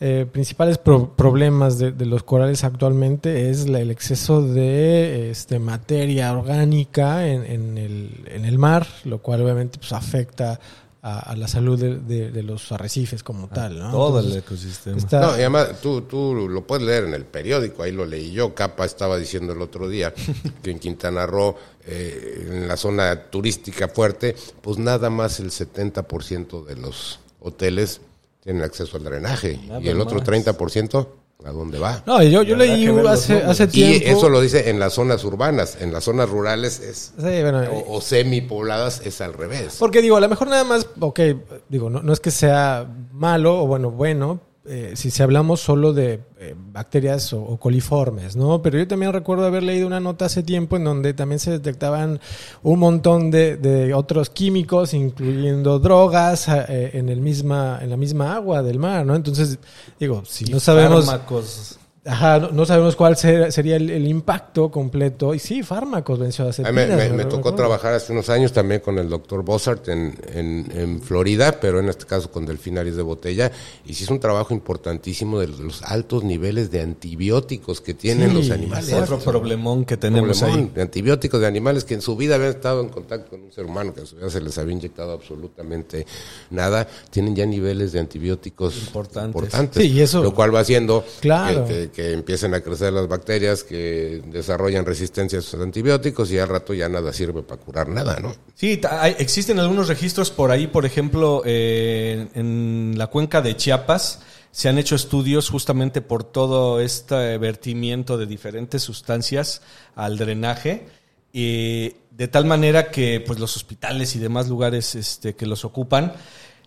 [0.00, 5.58] eh, principales pro- problemas de, de los corales actualmente es la- el exceso de este,
[5.58, 10.60] materia orgánica en, en el, en el mar, lo cual obviamente pues, afecta
[11.02, 13.78] a, a la salud de, de- de los arrecifes como tal.
[13.78, 13.90] ¿no?
[13.90, 14.96] Todo el ecosistema.
[14.98, 18.30] está- No, y además tú, tú lo puedes leer en el periódico, ahí lo leí
[18.32, 18.54] yo.
[18.54, 20.12] Capa estaba diciendo el otro día
[20.62, 26.64] que en Quintana Roo, eh, en la zona turística fuerte, pues nada más el 70%
[26.66, 28.00] de los hoteles
[28.48, 29.60] tienen acceso al drenaje.
[29.68, 30.26] Nada y el otro más.
[30.26, 31.06] 30%,
[31.44, 32.02] ¿a dónde va?
[32.06, 34.06] No, yo, yo leí hace, hace y tiempo.
[34.08, 35.76] eso lo dice en las zonas urbanas.
[35.82, 39.76] En las zonas rurales es, Sí, bueno, o, o semipobladas es al revés.
[39.78, 41.20] Porque digo, a lo mejor nada más, ok,
[41.68, 45.92] digo, no, no es que sea malo o bueno, bueno, eh, si, si hablamos solo
[45.92, 48.62] de eh, bacterias o, o coliformes, ¿no?
[48.62, 52.20] Pero yo también recuerdo haber leído una nota hace tiempo en donde también se detectaban
[52.62, 58.34] un montón de, de otros químicos, incluyendo drogas, eh, en, el misma, en la misma
[58.34, 59.14] agua del mar, ¿no?
[59.14, 59.58] Entonces,
[59.98, 61.06] digo, si no sabemos...
[61.06, 61.78] Fármacos.
[62.08, 65.34] Ajá, no, no sabemos cuál ser- sería el, el impacto completo.
[65.34, 66.74] Y sí, fármacos, benzodiazepinas.
[66.88, 70.72] me, me- me tocó trabajar hace unos años también con el doctor Bossart en, en,
[70.74, 73.52] en Florida, pero en este caso con delfinarios de botella,
[73.84, 78.34] y sí es un trabajo importantísimo de los altos niveles de antibióticos que tienen Sí,
[78.36, 78.92] los animales.
[78.94, 80.72] Otro problemón que tenemos Problemón ahí.
[80.74, 83.66] de antibióticos de animales que en su vida habían estado en contacto con un ser
[83.66, 86.06] humano, que en su vida se les había inyectado absolutamente
[86.50, 89.52] nada, tienen ya niveles de antibióticos Importantes.
[89.82, 91.66] Sí, y eso- lo cual va haciendo Claro.
[91.66, 96.38] que, que- que empiecen a crecer las bacterias que desarrollan resistencia a esos antibióticos y
[96.38, 98.36] al rato ya nada sirve para curar nada, ¿no?
[98.54, 98.80] Sí,
[99.18, 104.20] existen algunos registros por ahí, por ejemplo, eh, en la cuenca de Chiapas
[104.52, 109.60] se han hecho estudios justamente por todo este vertimiento de diferentes sustancias
[109.96, 110.86] al drenaje,
[111.32, 116.12] de tal manera que pues los hospitales y demás lugares este, que los ocupan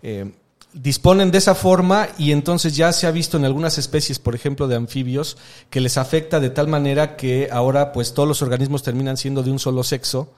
[0.03, 0.29] eh,
[0.73, 4.67] disponen de esa forma y entonces ya se ha visto en algunas especies, por ejemplo,
[4.67, 5.37] de anfibios,
[5.69, 9.51] que les afecta de tal manera que ahora pues todos los organismos terminan siendo de
[9.51, 10.29] un solo sexo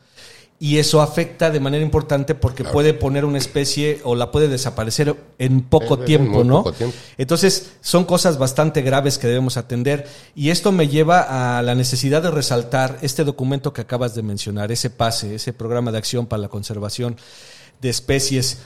[0.60, 5.16] y eso afecta de manera importante porque puede poner una especie o la puede desaparecer
[5.38, 6.58] en poco En- en tiempo, muy ¿no?
[6.64, 6.96] poco tiempo.
[7.18, 12.24] Entonces, son cosas bastante graves que debemos atender y esto me lleva a la necesidad
[12.24, 16.42] de resaltar este documento que acabas de mencionar, ese PASE, ese programa de acción para
[16.44, 17.18] la conservación
[17.82, 18.60] de especies,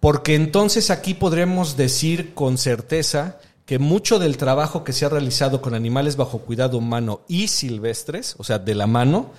[0.00, 5.62] porque entonces aquí podremos decir con certeza que mucho del trabajo que se ha realizado
[5.62, 9.30] con animales bajo cuidado humano y silvestres, o sea, de la mano,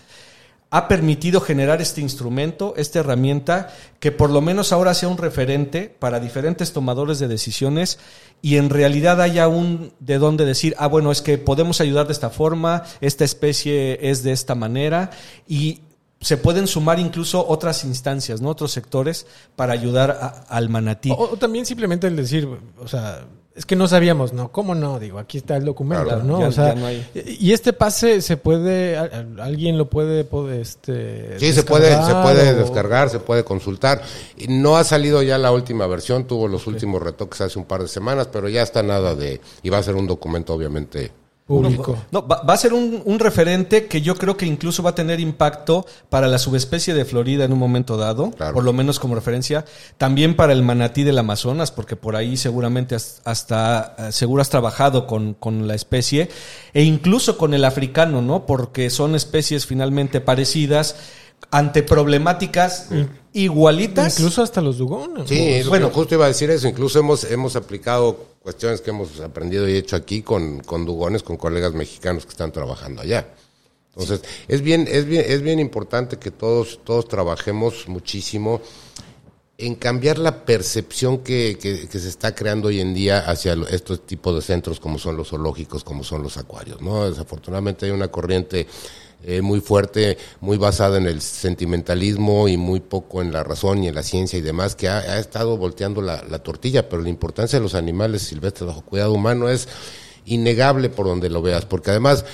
[0.69, 5.93] ha permitido generar este instrumento, esta herramienta, que por lo menos ahora sea un referente
[5.99, 7.99] para diferentes tomadores de decisiones
[8.41, 12.13] y en realidad haya un de dónde decir, ah, bueno, es que podemos ayudar de
[12.13, 15.11] esta forma, esta especie es de esta manera
[15.45, 15.81] y
[16.21, 18.49] se pueden sumar incluso otras instancias, ¿no?
[18.49, 21.11] Otros sectores para ayudar a- al manatí.
[21.11, 22.47] O, o también simplemente el decir,
[22.79, 24.49] o sea, es que no sabíamos, ¿no?
[24.51, 24.97] ¿Cómo no?
[24.99, 26.39] Digo, aquí está el documento, Claro, ¿no?
[26.39, 27.05] ya- o sea, ya no hay.
[27.39, 31.37] y este pase se puede, alguien lo puede, puede, este.
[31.39, 34.01] Sí, se puede, se descargar puede o- descargar, se puede consultar.
[34.37, 37.81] Y no ha salido ya la última versión, tuvo los últimos retoques hace un par
[37.81, 41.11] de semanas, pero ya está nada de, y va a ser un documento obviamente
[41.51, 41.97] Público.
[42.11, 44.95] No, va, va a ser un, un referente que yo creo que incluso va a
[44.95, 48.53] tener impacto para la subespecie de Florida en un momento dado, Claro.
[48.53, 49.65] por lo menos como referencia,
[49.97, 54.49] también para el manatí del Amazonas, porque por ahí seguramente has- hasta eh, seguro has
[54.49, 56.29] trabajado con, con la especie,
[56.73, 58.45] e incluso con el africano, ¿no?
[58.45, 60.95] Porque son especies finalmente parecidas
[61.49, 62.87] ante problemáticas
[63.33, 64.19] igualitas.
[64.19, 65.27] Incluso hasta los dugones.
[65.27, 65.89] Sí, bueno.
[65.89, 66.67] justo iba a decir eso.
[66.67, 71.37] Incluso hemos, hemos aplicado cuestiones que hemos aprendido y hecho aquí con, con Dugones, con
[71.37, 73.27] colegas mexicanos que están trabajando allá.
[73.95, 78.61] Entonces, es bien, es bien, es bien importante que todos, todos trabajemos muchísimo
[79.57, 84.07] en cambiar la percepción que, que- que se está creando hoy en día hacia estos
[84.07, 86.81] tipos de centros como son los zoológicos, como son los acuarios.
[86.81, 87.07] ¿no?
[87.07, 88.65] Desafortunadamente hay una corriente
[89.23, 93.87] eh, muy fuerte, muy basada en el sentimentalismo y muy poco en la razón y
[93.87, 97.59] en la ciencia y demás, que ha, estado volteando la, la tortilla, pero la importancia
[97.59, 99.67] de los animales silvestres bajo cuidado humano es
[100.25, 102.25] innegable por donde lo veas, porque además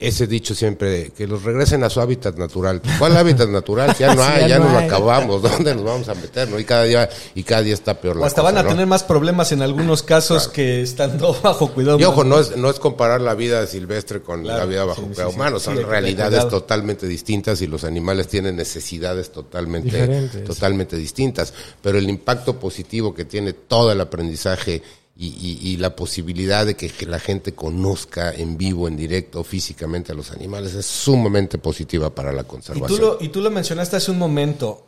[0.00, 2.80] ese dicho siempre de que los regresen a su hábitat natural.
[3.00, 3.96] ¿Cuál hábitat natural?
[3.98, 5.42] Ya no Sí, hay, ya ya, no no lo acabamos.
[5.50, 6.48] ¿Dónde nos vamos a meter?
[6.48, 6.56] ¿no?
[6.60, 8.68] Y cada día y cada día está peor o la hasta cosa, van a ¿no?
[8.68, 11.98] tener más problemas en algunos casos que estando bajo cuidado.
[11.98, 15.00] Y ojo, no es, no es comparar la vida silvestre con Claro, la vida bajo
[15.02, 15.34] sí, cuidado sí.
[15.36, 20.44] humano, Sí, son realidades totalmente distintas y los animales tienen necesidades totalmente, Diferentes.
[20.44, 21.52] totalmente distintas.
[21.82, 24.80] Pero el impacto positivo que tiene todo el aprendizaje
[25.20, 29.42] y, y- y la posibilidad de que, que la gente conozca en vivo, en directo,
[29.42, 33.00] físicamente a los animales es sumamente positiva para la Y tú, conservación.
[33.00, 34.86] lo, y tú lo mencionaste hace un momento.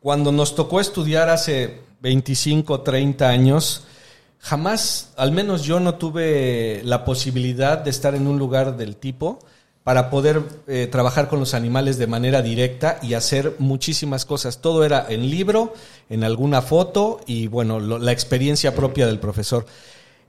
[0.00, 3.84] Cuando nos tocó estudiar hace 25, 30 años,
[4.38, 9.38] jamás, al menos yo no tuve la posibilidad de estar en un lugar del tipo
[9.84, 14.60] para poder eh, trabajar con los animales de manera directa y hacer muchísimas cosas.
[14.60, 15.72] Todo era en libro,
[16.10, 19.64] en alguna foto y bueno, lo- la experiencia propia del profesor.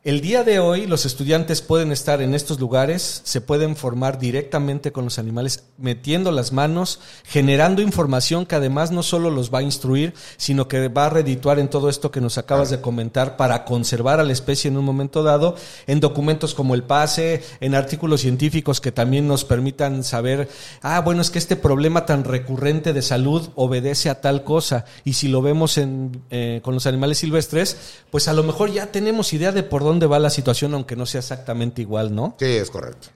[0.03, 4.91] El día de hoy los estudiantes pueden estar en estos lugares, se pueden formar directamente
[4.91, 9.61] con los animales, metiendo las manos, generando información que además no solo los va a
[9.61, 13.63] instruir, sino que va a redituar en todo esto que nos acabas de comentar para
[13.63, 18.21] conservar a la especie en un momento dado, en documentos como el PASE, en artículos
[18.21, 20.49] científicos que también nos permitan saber,
[20.81, 25.13] ah, bueno, es que este problema tan recurrente de salud obedece a tal cosa, y
[25.13, 27.77] si lo vemos en, eh, con los animales silvestres,
[28.09, 31.05] pues a lo mejor ya tenemos idea de por dónde va la situación, aunque no
[31.05, 32.35] sea exactamente igual, ¿no?
[32.39, 33.09] Sí, es correcto.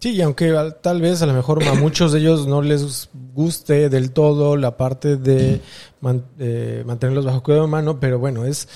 [0.00, 3.08] Sí, y aunque al- tal vez a lo mejor a muchos de ellos no les
[3.34, 5.60] guste del todo la parte de
[6.00, 8.68] man- eh, mantenerlos bajo cuidado humano, pero bueno, es,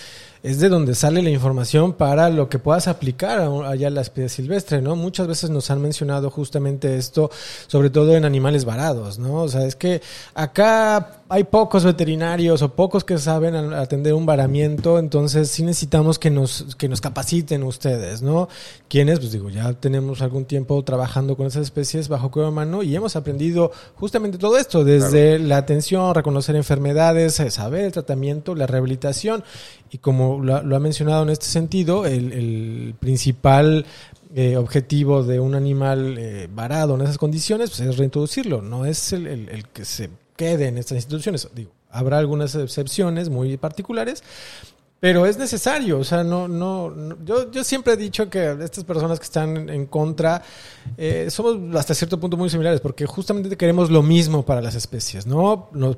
[0.42, 4.00] es de donde sale la información para lo que puedas aplicar a- allá a la
[4.00, 4.96] especie silvestre, ¿no?
[4.96, 7.30] Muchas veces nos han mencionado justamente esto,
[7.66, 9.42] sobre todo en animales varados, ¿no?
[9.42, 10.00] O sea, es que
[10.34, 16.30] acá hay pocos veterinarios o pocos que saben atender un varamiento, entonces sí necesitamos que
[16.30, 18.48] nos, que nos capaciten ustedes, ¿no?
[18.88, 22.96] Quienes, pues digo, ya tenemos algún tiempo trabajando con esas especies bajo cuidado humano y
[22.96, 28.66] hemos aprendido justamente todo esto, desde la atención, reconocer enfermedades, eh, saber el tratamiento, la
[28.66, 29.44] rehabilitación
[29.90, 33.84] y como lo, ha- lo ha mencionado en este sentido, el, el principal
[34.34, 39.12] eh, objetivo de un animal eh, varado en esas condiciones pues, es reintroducirlo, no es
[39.12, 40.08] el, el- el que se
[40.38, 41.46] quede en estas instituciones.
[41.54, 44.22] Digo, habrá algunas excepciones muy particulares,
[45.00, 46.92] pero es necesario, o sea, no, no-
[47.24, 50.42] yo, yo siempre he dicho que estas personas que están en contra
[50.96, 55.26] eh, somos hasta cierto punto muy similares, porque justamente queremos lo mismo para las especies,
[55.26, 55.68] ¿no?
[55.72, 55.96] Nos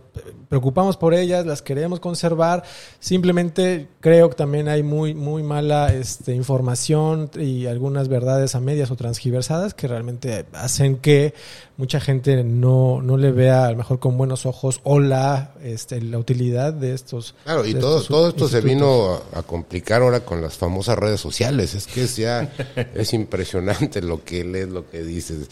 [0.48, 2.64] preocupamos por ellas, las queremos conservar,
[2.98, 8.90] simplemente creo que también hay muy, muy mala este, información y algunas verdades a medias
[8.90, 11.34] o transgiversadas que realmente hacen que
[11.80, 16.00] mucha gente no, no le vea a lo mejor con buenos ojos o la, este,
[16.02, 17.34] la utilidad de estos.
[17.44, 20.98] Claro, y todo, estos todo esto se vino a, a complicar ahora con las famosas
[20.98, 21.74] redes sociales.
[21.74, 22.52] Es que es ya
[22.94, 25.48] es impresionante lo que lees, lo que dices.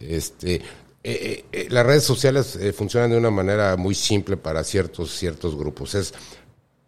[0.00, 0.62] Este, eh,
[1.04, 5.56] eh, eh, las redes sociales eh, funcionan de una manera muy simple para ciertos ciertos
[5.56, 5.94] grupos.
[5.94, 6.12] Es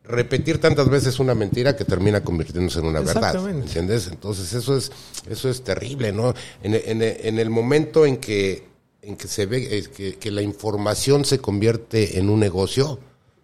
[0.04, 3.32] repetir tantas veces una mentira que termina convirtiéndose en una verdad.
[3.62, 4.08] ¿Entiendes?
[4.08, 4.90] Entonces eso es
[5.28, 6.34] eso es terrible, ¿no?
[6.62, 8.68] En, en- en el momento en que
[9.02, 12.98] en que se ve que, que la información se convierte en un negocio,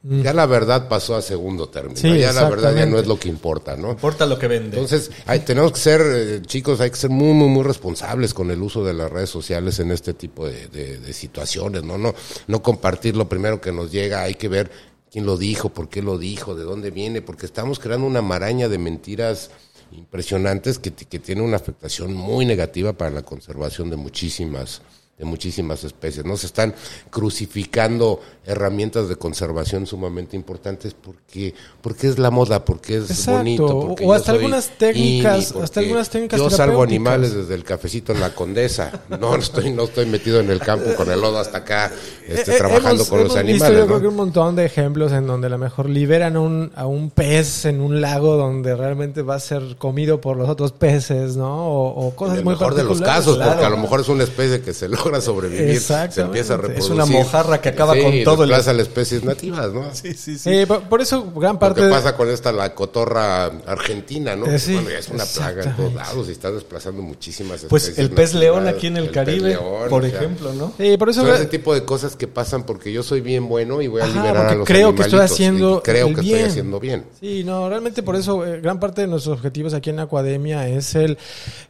[0.08, 1.96] ya la verdad pasó a segundo término.
[1.96, 3.90] Sí, ya la verdad ya no es lo que importa, ¿no?
[3.90, 4.76] Importa lo que vende.
[4.76, 8.50] Entonces, hay- tenemos que ser, eh, chicos, hay que ser muy, muy, muy responsables con
[8.50, 11.98] el uso de las redes sociales en este tipo de, de- de situaciones, ¿no?
[11.98, 12.14] ¿no?
[12.46, 14.70] No compartir lo primero que nos llega, hay que ver
[15.10, 18.68] quién lo dijo, por qué lo dijo, de dónde viene, porque estamos creando una maraña
[18.68, 19.50] de mentiras
[19.92, 24.82] impresionantes que, que tiene una afectación muy negativa para la conservación de muchísimas
[25.18, 26.36] de muchísimas especies, ¿no?
[26.36, 26.74] Se están
[27.10, 33.80] crucificando herramientas de conservación sumamente importantes porque, porque es la moda, porque es Exacto, bonito,
[33.80, 38.20] porque o hasta algunas técnicas, hasta algunas técnicas Yo salvo animales desde el cafecito en
[38.20, 38.92] la condesa.
[39.08, 41.90] No, no estoy, no estoy metido en el campo con el lodo hasta acá,
[42.28, 43.78] este, Eh, eh, trabajando hemos- con los hemos visto, animales.
[43.78, 46.86] yo creo que un montón de ejemplos en donde a lo mejor liberan un, a
[46.86, 51.36] un pez en un lago donde realmente va a ser comido por los otros peces,
[51.36, 51.66] ¿no?
[51.68, 53.52] O, o cosas En el muy mejor de los casos, claro.
[53.52, 56.20] porque a lo mejor es una especie que se logra sobrevivir, se Exactamente.
[56.22, 56.92] empieza a Es reproducir.
[56.94, 59.94] una mojarra que acaba Sí, con todo el- desplaza las especies nativas, ¿no?
[59.94, 60.50] sí, sí, sí.
[60.50, 64.46] Eh, por, eso gran Lo parte que de- pasa con esta, la cotorra argentina, ¿no?
[64.46, 67.68] Eh, sí, Bueno, es una plaga en todos lados y está desplazando muchísimas especies.
[67.70, 70.72] Pues el pez león aquí en el, pez Caribe, león, por o sea, ejemplo, ¿no?
[70.78, 73.80] Sí, por eso Son ese tipo de cosas que pasan porque yo soy bien bueno
[73.82, 76.20] y voy a Ajá, liberar a los creo que estoy animalitos, haciendo creo el que
[76.20, 76.36] bien.
[76.36, 77.04] estoy haciendo bien.
[77.20, 80.68] Sí, no, realmente por eso eh, gran parte de nuestros objetivos aquí en la Academia
[80.68, 81.18] es el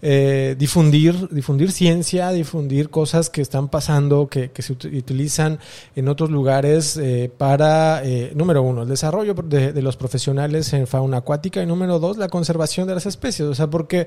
[0.03, 5.59] eh, difundir, difundir ciencia, difundir cosas que están pasando, que, se ut- utilizan
[5.95, 11.19] en otros lugares eh, para, eh, número uno, el desarrollo de, los profesionales en fauna
[11.19, 13.49] acuática y número dos, la conservación de las especies.
[13.49, 14.07] O sea, porque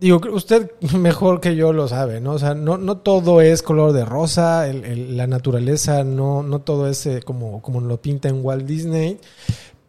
[0.00, 2.32] Digo, usted mejor que yo lo sabe, ¿no?
[2.32, 7.04] O sea, no, no todo es color de rosa, la naturaleza, no, no todo es
[7.04, 9.18] eh, como, como lo pinta en Walt Disney.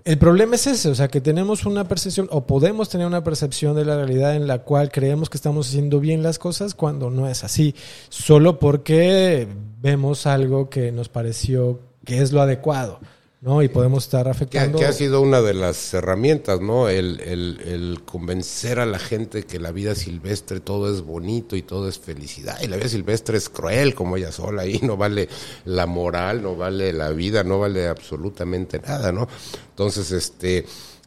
[0.03, 3.75] El problema es ese, o sea, que tenemos una percepción o podemos tener una percepción
[3.75, 7.27] de la realidad en la cual creemos que estamos haciendo bien las cosas cuando no
[7.27, 7.75] es así,
[8.09, 9.47] solo porque
[9.79, 12.99] vemos algo que nos pareció que es lo adecuado,
[13.41, 13.63] ¿no?
[13.63, 14.77] Y podemos estar Que, afectando.
[14.77, 16.89] que ha sido una de las herramientas, ¿no?
[16.89, 21.63] El, el, el convencer a la gente que la vida silvestre todo es bonito y
[21.63, 22.59] todo es felicidad.
[22.61, 25.27] Y la vida silvestre es cruel como ella sola y no vale
[25.65, 29.27] la moral, no vale la vida, no vale absolutamente nada, ¿no?
[29.69, 30.65] Entonces, este,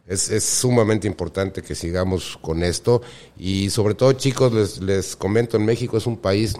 [0.08, 3.00] es, es sumamente importante que sigamos con esto
[3.38, 6.54] y sobre todo chicos, les, les comento, en México es un país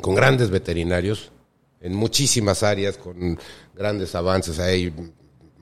[0.00, 1.30] con grandes veterinarios
[1.80, 3.38] en muchísimas áreas, con
[3.74, 4.58] grandes avances.
[4.58, 4.92] Hay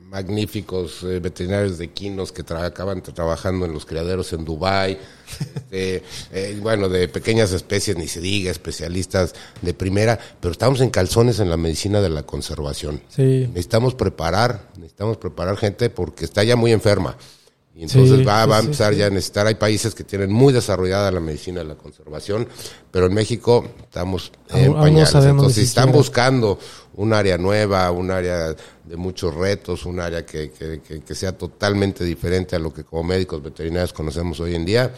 [0.09, 4.97] magníficos eh, veterinarios de quinos que tra acaban trabajando en los criaderos en Dubái,
[5.69, 10.89] de, eh, bueno, de pequeñas especies, ni se diga, especialistas de primera, pero estamos en
[10.89, 13.01] calzones en la medicina de la conservación.
[13.09, 13.47] Sí.
[13.49, 17.15] Necesitamos preparar, necesitamos preparar gente porque está ya muy enferma.
[17.79, 18.99] Y entonces Sí, va, sí, va a empezar sí.
[18.99, 22.45] ya a necesitar, hay países que tienen muy desarrollada la medicina de la conservación,
[22.91, 25.15] pero en México estamos Aún- en aún no pañales.
[25.15, 26.59] Entonces, si están buscando
[26.95, 28.49] un área nueva, un área
[28.83, 32.83] de muchos retos, un área que, que, que- que sea totalmente diferente a lo que
[32.83, 34.91] como médicos veterinarios conocemos hoy en día,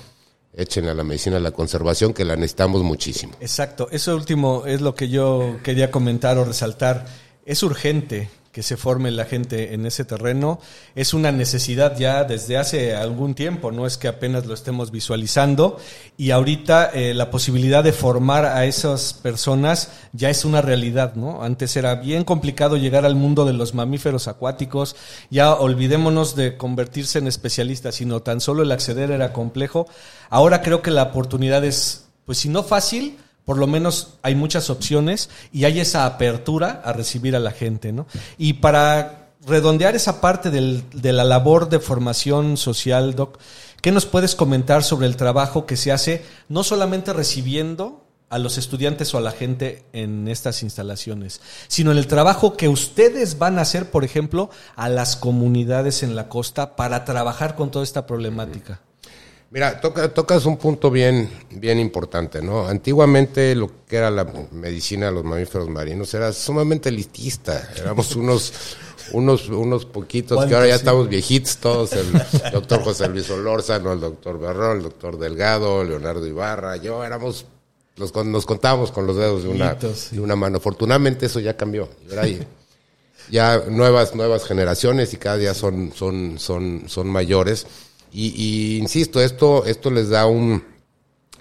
[0.51, 3.33] échenle a la medicina de la conservación que la necesitamos muchísimo.
[3.41, 7.05] Exacto, eso último es lo que yo quería comentar o resaltar.
[7.45, 10.59] Es urgente que se forme la gente en ese terreno.
[10.95, 15.77] Es una necesidad ya desde hace algún tiempo, no es que apenas lo estemos visualizando.
[16.17, 21.43] Y ahorita eh, la posibilidad de formar a esas personas ya es una realidad, ¿no?
[21.43, 24.95] Antes era bien complicado llegar al mundo de los mamíferos acuáticos.
[25.29, 29.87] Ya olvidémonos de convertirse en especialistas, sino tan solo el acceder era complejo.
[30.29, 34.69] Ahora creo que la oportunidad es, pues si no fácil, por lo menos hay muchas
[34.69, 38.07] opciones y hay esa apertura a recibir a la gente, ¿no?
[38.37, 43.39] Y para redondear esa parte del- de la labor de formación social, Doc,
[43.81, 48.57] ¿qué nos puedes comentar sobre el trabajo que se hace no solamente recibiendo a los
[48.57, 53.57] estudiantes o a la gente en estas instalaciones, sino en el trabajo que ustedes van
[53.59, 58.05] a hacer, por ejemplo, a las comunidades en la costa para trabajar con toda esta
[58.05, 58.79] problemática?
[59.51, 62.67] Mira, toca, tocas un punto bien, bien importante, ¿no?
[62.67, 67.69] Antiguamente lo que era la medicina de los mamíferos marinos era sumamente elitista.
[67.75, 68.53] Éramos unos,
[69.11, 71.91] unos, unos poquitos que ahora ya estamos viejitos todos.
[71.91, 72.13] El
[72.53, 76.77] doctor José Luis Olórzano, el doctor Berrón, el doctor Delgado, Leonardo Ibarra.
[76.77, 77.45] Yo éramos,
[77.97, 80.15] los, nos contábamos con los dedos de una, sí.
[80.15, 80.59] de una mano.
[80.59, 81.89] Afortunadamente eso ya cambió.
[83.29, 87.67] Ya nuevas nuevas generaciones y cada día son son son son mayores
[88.11, 88.27] y,
[88.75, 90.63] y insisto esto esto les da un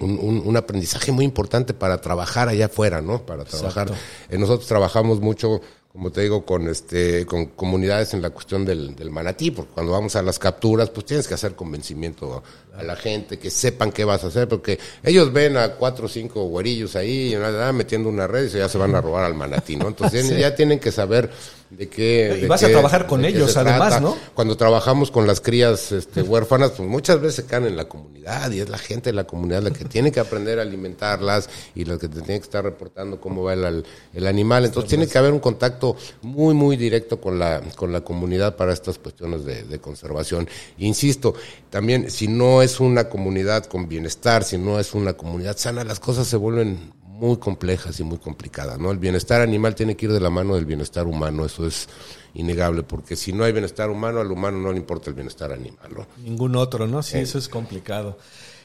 [0.01, 3.27] un, un- un aprendizaje muy importante para trabajar allá afuera, ¿no?
[3.27, 3.89] Para trabajar.
[4.31, 5.61] Eh, nosotros trabajamos mucho,
[5.93, 9.93] como te digo, con este, con comunidades en la cuestión del, del manatí, porque cuando
[9.93, 12.43] vamos a las capturas, pues tienes que hacer convencimiento
[12.75, 16.09] a, la gente, que sepan qué vas a hacer, porque ellos ven a cuatro o
[16.09, 19.35] cinco güerillos ahí, y nada, metiendo una red y ya se van a robar al
[19.35, 19.89] manatí, ¿no?
[19.89, 21.31] Entonces ya tienen que saber
[21.71, 22.35] de qué.
[22.37, 24.01] Y de vas a trabajar con ellos, además, trata.
[24.01, 24.17] ¿no?
[24.35, 28.51] Cuando trabajamos con las crías este, huérfanas, pues muchas veces se caen en la comunidad
[28.51, 31.85] y es la gente de la comunidad la que tiene que aprender a alimentarlas y
[31.85, 34.65] la que te tiene que estar reportando cómo va el, el animal.
[34.65, 38.73] Entonces tiene que haber un contacto muy, muy directo con la, con la comunidad para
[38.73, 40.49] estas cuestiones de, de conservación.
[40.79, 41.35] Insisto,
[41.71, 46.01] también si no es una comunidad con bienestar, si no es una comunidad sana, las
[46.01, 48.91] cosas se vuelven muy complejas y muy complicadas, ¿no?
[48.91, 51.87] El bienestar animal tiene que ir de la mano del bienestar humano, eso es
[52.33, 55.91] innegable, porque si no hay bienestar humano, al humano no le importa el bienestar animal,
[55.95, 56.07] ¿no?
[56.25, 57.03] Ningún otro, ¿no?
[57.03, 58.17] Sí, eso es complicado.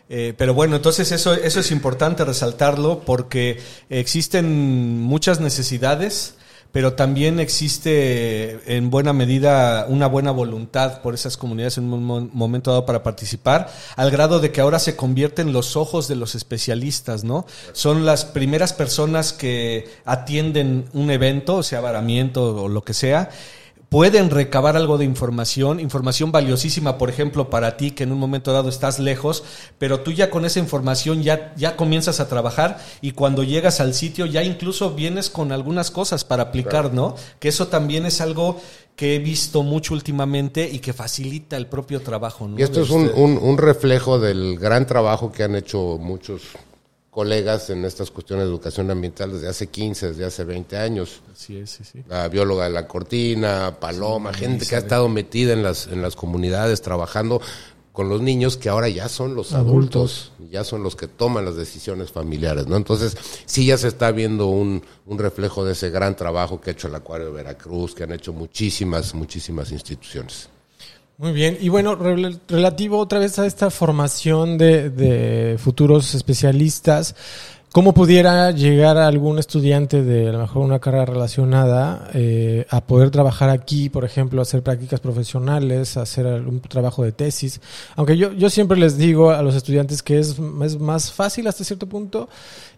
[0.07, 6.35] Eh, pero bueno, entonces eso, eso es importante resaltarlo porque existen muchas necesidades,
[6.75, 12.29] pero también existe en buena medida una buena voluntad por esas comunidades en un mo-
[12.33, 16.35] momento dado para participar, al grado de que ahora se convierten los ojos de los
[16.35, 17.45] especialistas, ¿no?
[17.71, 23.29] Son las primeras personas que atienden un evento, sea varamiento o lo que sea,
[23.89, 28.53] pueden recabar algo de información, información valiosísima, por ejemplo, para ti que en un momento
[28.53, 29.43] dado estás lejos,
[29.77, 33.93] pero tú ya con esa información ya, ya comienzas a trabajar y cuando llegas al
[33.93, 37.15] sitio ya incluso vienes con algunas cosas para aplicar, ¿no?
[37.39, 38.59] Que eso también es algo
[38.95, 42.57] que he visto mucho últimamente y que facilita el propio trabajo, ¿no?
[42.57, 46.41] Y esto es un, un, un reflejo del gran trabajo que han hecho muchos
[47.15, 51.21] colegas en estas cuestiones de educación ambiental desde hace 15, desde hace 20 años.
[51.31, 52.03] Así es, sí, sí.
[52.09, 56.17] la bióloga de la cortina, Paloma, gente que ha estado metida en las, en las
[56.17, 57.39] comunidades trabajando
[57.93, 61.55] con los niños que ahora ya son los adultos, ya son los que toman las
[61.55, 62.75] decisiones familiares, ¿no?
[62.75, 66.73] Entonces, sí ya se está viendo un, un reflejo de ese gran trabajo que ha
[66.73, 70.49] hecho el Acuario de Veracruz, que han hecho muchísimas, muchísimas instituciones.
[71.17, 77.15] Muy bien, y bueno, rel- relativo otra vez a esta formación de, de futuros especialistas,
[77.75, 82.79] ¿Cómo pudiera llegar a algún estudiante de a lo mejor una carrera relacionada eh, a
[82.79, 87.59] poder trabajar aquí, por ejemplo, hacer prácticas profesionales, hacer un trabajo de tesis?
[87.97, 91.65] Aunque yo, yo siempre les digo a los estudiantes que es, es más fácil hasta
[91.65, 92.29] cierto punto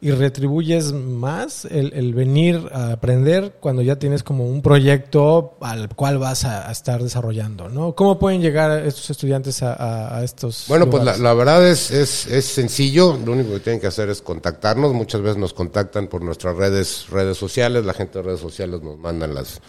[0.02, 5.90] y retribuyes más el, el, venir a aprender cuando ya tienes como un proyecto al
[5.90, 7.94] cual vas a, estar desarrollando, ¿no?
[7.94, 12.26] ¿Cómo pueden llegar estos estudiantes a, a estos Bueno, pues la, la, verdad es, es,
[12.26, 16.22] es sencillo, lo único que tienen que hacer es contactarnos muchas veces nos contactan por
[16.22, 19.62] nuestras redes, redes sociales, la gente de redes sociales nos mandan las,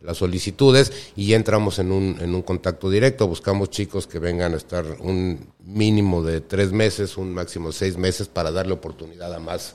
[0.00, 3.28] las solicitudes y entramos en un, en un contacto directo.
[3.28, 7.96] Buscamos chicos que vengan a estar un mínimo de tres meses, un máximo de seis
[7.96, 9.74] meses para darle oportunidad a más,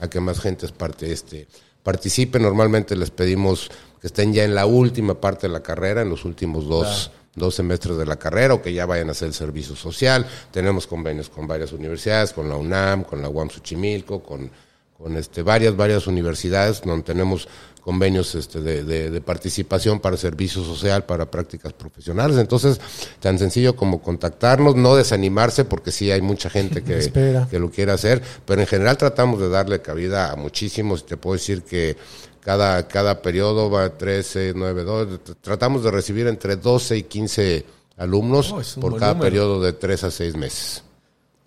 [0.00, 1.48] a que más gente parte este,
[1.82, 2.38] participe.
[2.38, 3.70] Normalmente les pedimos
[4.00, 7.54] que estén ya en la última parte de la carrera, en los últimos dos dos
[7.54, 10.26] semestres de la carrera o que ya vayan a hacer el servicio social.
[10.50, 14.50] Tenemos convenios con varias universidades, con la UNAM, con la UAM Xochimilco, con,
[14.96, 17.48] con este, varias, varias universidades donde tenemos
[17.88, 22.36] convenios este, de, de, participación para servicio social, para prácticas profesionales.
[22.36, 22.78] Entonces,
[23.18, 27.10] tan sencillo como contactarnos, no desanimarse, porque sí hay mucha gente que,
[27.50, 31.06] que lo quiere hacer, pero en general tratamos de darle cabida a muchísimos.
[31.06, 31.96] Te puedo decir que
[32.40, 35.20] cada, cada periodo va 13, 9, 2.
[35.40, 37.66] Tratamos de recibir entre 12 y 15
[37.96, 40.82] alumnos oh, por cada periodo de 3 a 6 meses.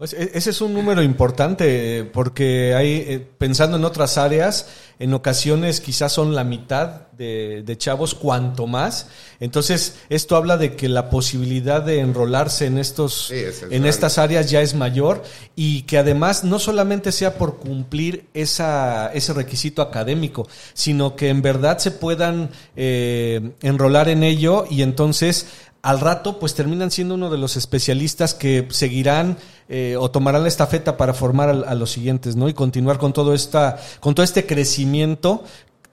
[0.02, 4.66] Pues, e, ese es un número importante porque hay, eh, pensando en otras áreas,
[4.97, 9.10] en ocasiones quizás son la mitad de, chavos, cuanto más.
[9.39, 14.62] Entonces, esto habla de que la posibilidad de enrolarse en estos, en estas áreas ya
[14.62, 15.22] es mayor
[15.56, 21.43] y que además no solamente sea por cumplir esa, ese requisito académico, sino que en
[21.43, 25.45] verdad se puedan eh, enrolar en ello y entonces
[25.82, 30.47] al rato pues terminan siendo uno de los especialistas que seguirán eh, o tomarán la
[30.47, 32.49] estafeta para formar a, los siguientes, ¿no?
[32.49, 35.43] Y continuar con todo esta, con todo este crecimiento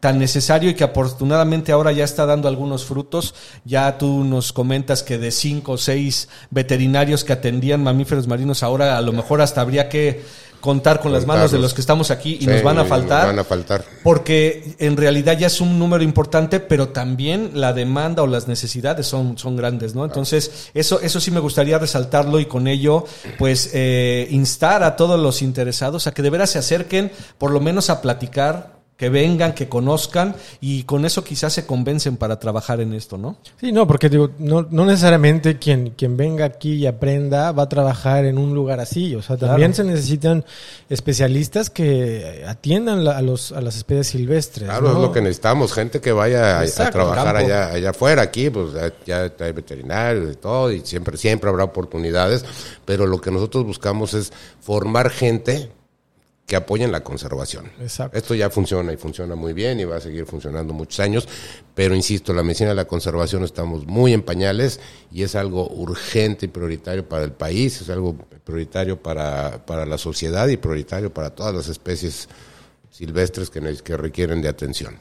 [0.01, 3.35] tan necesario y que afortunadamente ahora ya está dando algunos frutos.
[3.65, 8.97] Ya tú nos comentas que de cinco o seis veterinarios que atendían mamíferos marinos, ahora
[8.97, 10.23] a lo mejor hasta habría que
[10.61, 13.27] contar con las manos de los que estamos aquí y nos van a faltar.
[13.27, 13.85] van a faltar.
[14.03, 19.07] Porque en realidad ya es un número importante, pero también la demanda o las necesidades
[19.07, 20.05] son, son grandes, ¿no?
[20.05, 23.05] Entonces, eso, eso sí me gustaría resaltarlo y con ello,
[23.39, 27.61] pues, eh, instar a todos los interesados a que de veras se acerquen, por lo
[27.61, 32.81] menos a platicar que vengan, que conozcan y con eso quizás se convencen para trabajar
[32.81, 33.37] en esto, ¿no?
[33.61, 37.69] Sí, no, porque digo, no, no necesariamente quien, quien venga aquí y aprenda va a
[37.69, 40.45] trabajar en un lugar así, o sea, también se necesitan
[40.89, 44.69] especialistas que atiendan a, los, a las especies silvestres.
[44.69, 48.73] Claro, es lo que necesitamos, gente que vaya a, trabajar allá, allá afuera, aquí, pues
[49.07, 52.45] ya, hay veterinarios y todo, y siempre, siempre habrá oportunidades,
[52.85, 55.71] pero lo que nosotros buscamos es formar gente
[56.49, 57.71] que apoyen la conservación.
[58.13, 61.29] Esto ya funciona y funciona muy bien y va a seguir funcionando muchos años,
[61.75, 64.81] pero insisto, la medicina de la conservación estamos muy en pañales
[65.13, 69.99] y es algo urgente y prioritario para el país, es algo prioritario para, para la
[69.99, 72.31] sociedad y prioritario para todas las especies
[72.91, 74.97] silvestres que, que requieren de atención.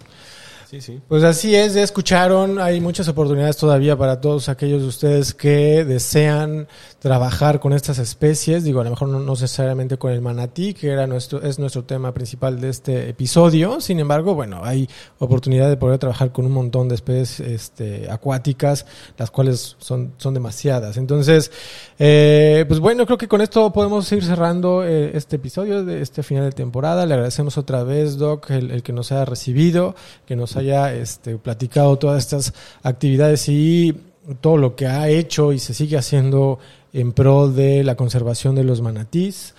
[0.69, 0.99] Sí, sí.
[1.07, 5.85] Pues así es, ya escucharon, hay muchas oportunidades todavía para todos aquellos de ustedes que
[5.85, 6.67] desean
[6.99, 11.07] trabajar con estas especies, digo, a lo mejor no, necesariamente con el manatí, que era
[11.07, 14.89] nuestro, es nuestro tema principal de este episodio, sin embargo, bueno, hay
[15.19, 18.85] oportunidad de poder trabajar con un montón de especies este, acuáticas,
[19.17, 20.97] las cuales son, son demasiadas.
[20.97, 21.49] Entonces,
[21.97, 26.23] eh, pues bueno, creo que con esto podemos ir cerrando eh, este episodio de este
[26.23, 27.05] final de temporada.
[27.05, 29.95] Le agradecemos otra vez, Doc, el, el que nos haya recibido,
[30.25, 32.53] que nos haya este, platicado todas estas
[32.83, 33.95] actividades y
[34.41, 36.59] todo lo que ha hecho y se sigue haciendo
[36.93, 39.53] en pro de la conservación de los manatís.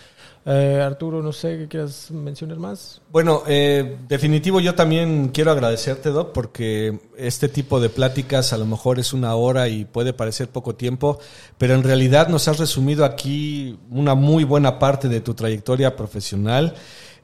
[0.51, 3.03] Eh, Arturo, no sé qué quieras mencionar más.
[3.11, 8.65] Bueno, eh, definitivo yo también quiero agradecerte, Doc, porque este tipo de pláticas a lo
[8.65, 11.19] mejor es una hora y puede parecer poco tiempo,
[11.59, 16.75] pero en realidad nos has resumido aquí una muy buena parte de tu trayectoria profesional.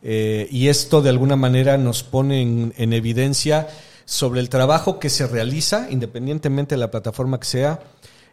[0.07, 3.69] Eh, y esto de alguna manera nos pone en, evidencia
[4.05, 7.81] sobre el trabajo que se realiza, independientemente de la plataforma que sea,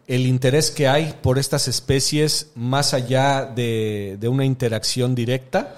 [0.05, 5.75] el interés que hay por estas especies más allá de, una interacción directa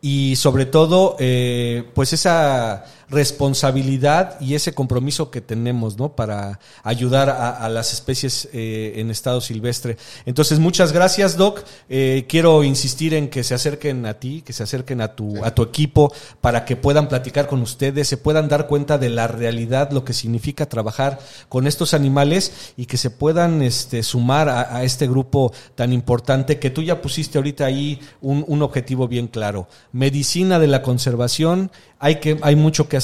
[0.00, 6.16] y sobre todo, eh, pues esa responsabilidad y ese compromiso que tenemos, ¿no?
[6.16, 9.98] Para ayudar a, las especies eh, en estado silvestre.
[10.24, 11.62] Entonces, muchas gracias, Doc.
[11.88, 15.54] Eh, quiero insistir en que se acerquen a ti, que se acerquen a tu, a
[15.54, 19.90] tu equipo para que puedan platicar con ustedes, se puedan dar cuenta de la realidad,
[19.90, 21.18] lo que significa trabajar
[21.50, 26.70] con estos animales y que se puedan este, sumar a, este grupo tan importante que
[26.70, 29.68] tú ya pusiste ahorita ahí un, un objetivo bien claro.
[29.92, 31.70] Medicina de la conservación,
[32.02, 33.01] hay, que, hay mucho que hacer.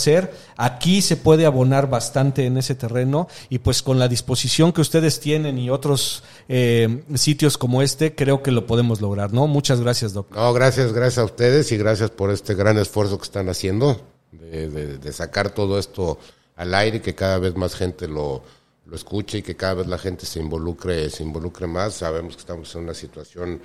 [0.56, 5.20] Aquí se puede abonar bastante en ese terreno y pues con la disposición que ustedes
[5.20, 9.46] tienen y otros eh, sitios como este, creo que lo podemos lograr, ¿no?
[9.46, 10.38] Muchas gracias, doctor.
[10.38, 14.00] No, gracias, gracias a ustedes y gracias por este gran esfuerzo que están haciendo
[14.32, 16.18] de, sacar todo esto
[16.56, 18.42] al aire que cada vez más gente lo,
[18.86, 21.94] lo escuche y que cada vez la gente se involucre, se involucre más.
[21.94, 23.60] Sabemos que estamos en una situación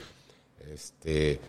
[0.72, 1.40] este,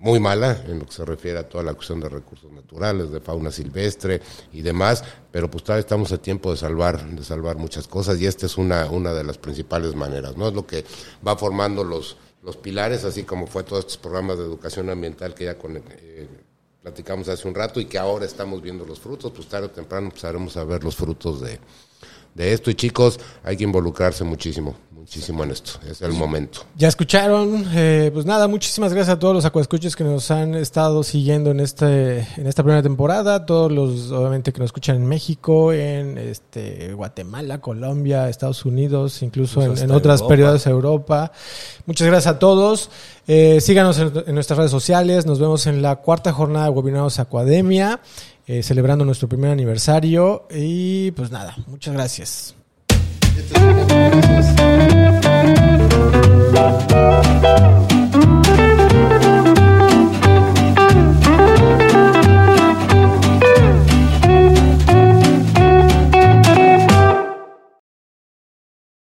[0.00, 3.20] muy mala en lo que se refiere a toda la cuestión de recursos naturales, de
[3.20, 4.20] fauna silvestre
[4.52, 8.26] y demás, pero pues todavía estamos a tiempo de salvar, de salvar muchas cosas y
[8.26, 10.48] esta es una, una de las principales maneras, ¿no?
[10.48, 10.84] Es lo que
[11.26, 15.46] va formando los, los pilares, así como fue todos estos programas de educación ambiental que
[15.46, 16.28] ya con, eh,
[16.82, 20.06] platicamos hace un rato y que ahora estamos viendo los frutos, pues tarde o temprano
[20.06, 21.58] empezaremos a ver los frutos de,
[22.34, 25.72] de esto y chicos, hay que involucrarse muchísimo muchísimo en esto.
[25.88, 26.60] Es el momento.
[26.76, 27.64] Ya escucharon.
[27.74, 31.60] Eh, pues nada, muchísimas gracias a todos los acuascuchos que nos han estado siguiendo en
[31.60, 33.46] este en esta primera temporada.
[33.46, 39.62] Todos los, obviamente, que nos escuchan en México, en este Guatemala, Colombia, Estados Unidos, incluso
[39.62, 41.32] en, otras periodos de Europa.
[41.86, 42.90] Muchas gracias a todos.
[43.26, 45.26] Eh, síganos en, nuestras redes sociales.
[45.26, 48.00] Nos vemos en la cuarta jornada de Webinarios Academia,
[48.46, 50.46] eh, celebrando nuestro primer aniversario.
[50.50, 52.57] Y pues nada, muchas gracias.
[53.38, 53.76] Estos son
[56.52, 57.87] los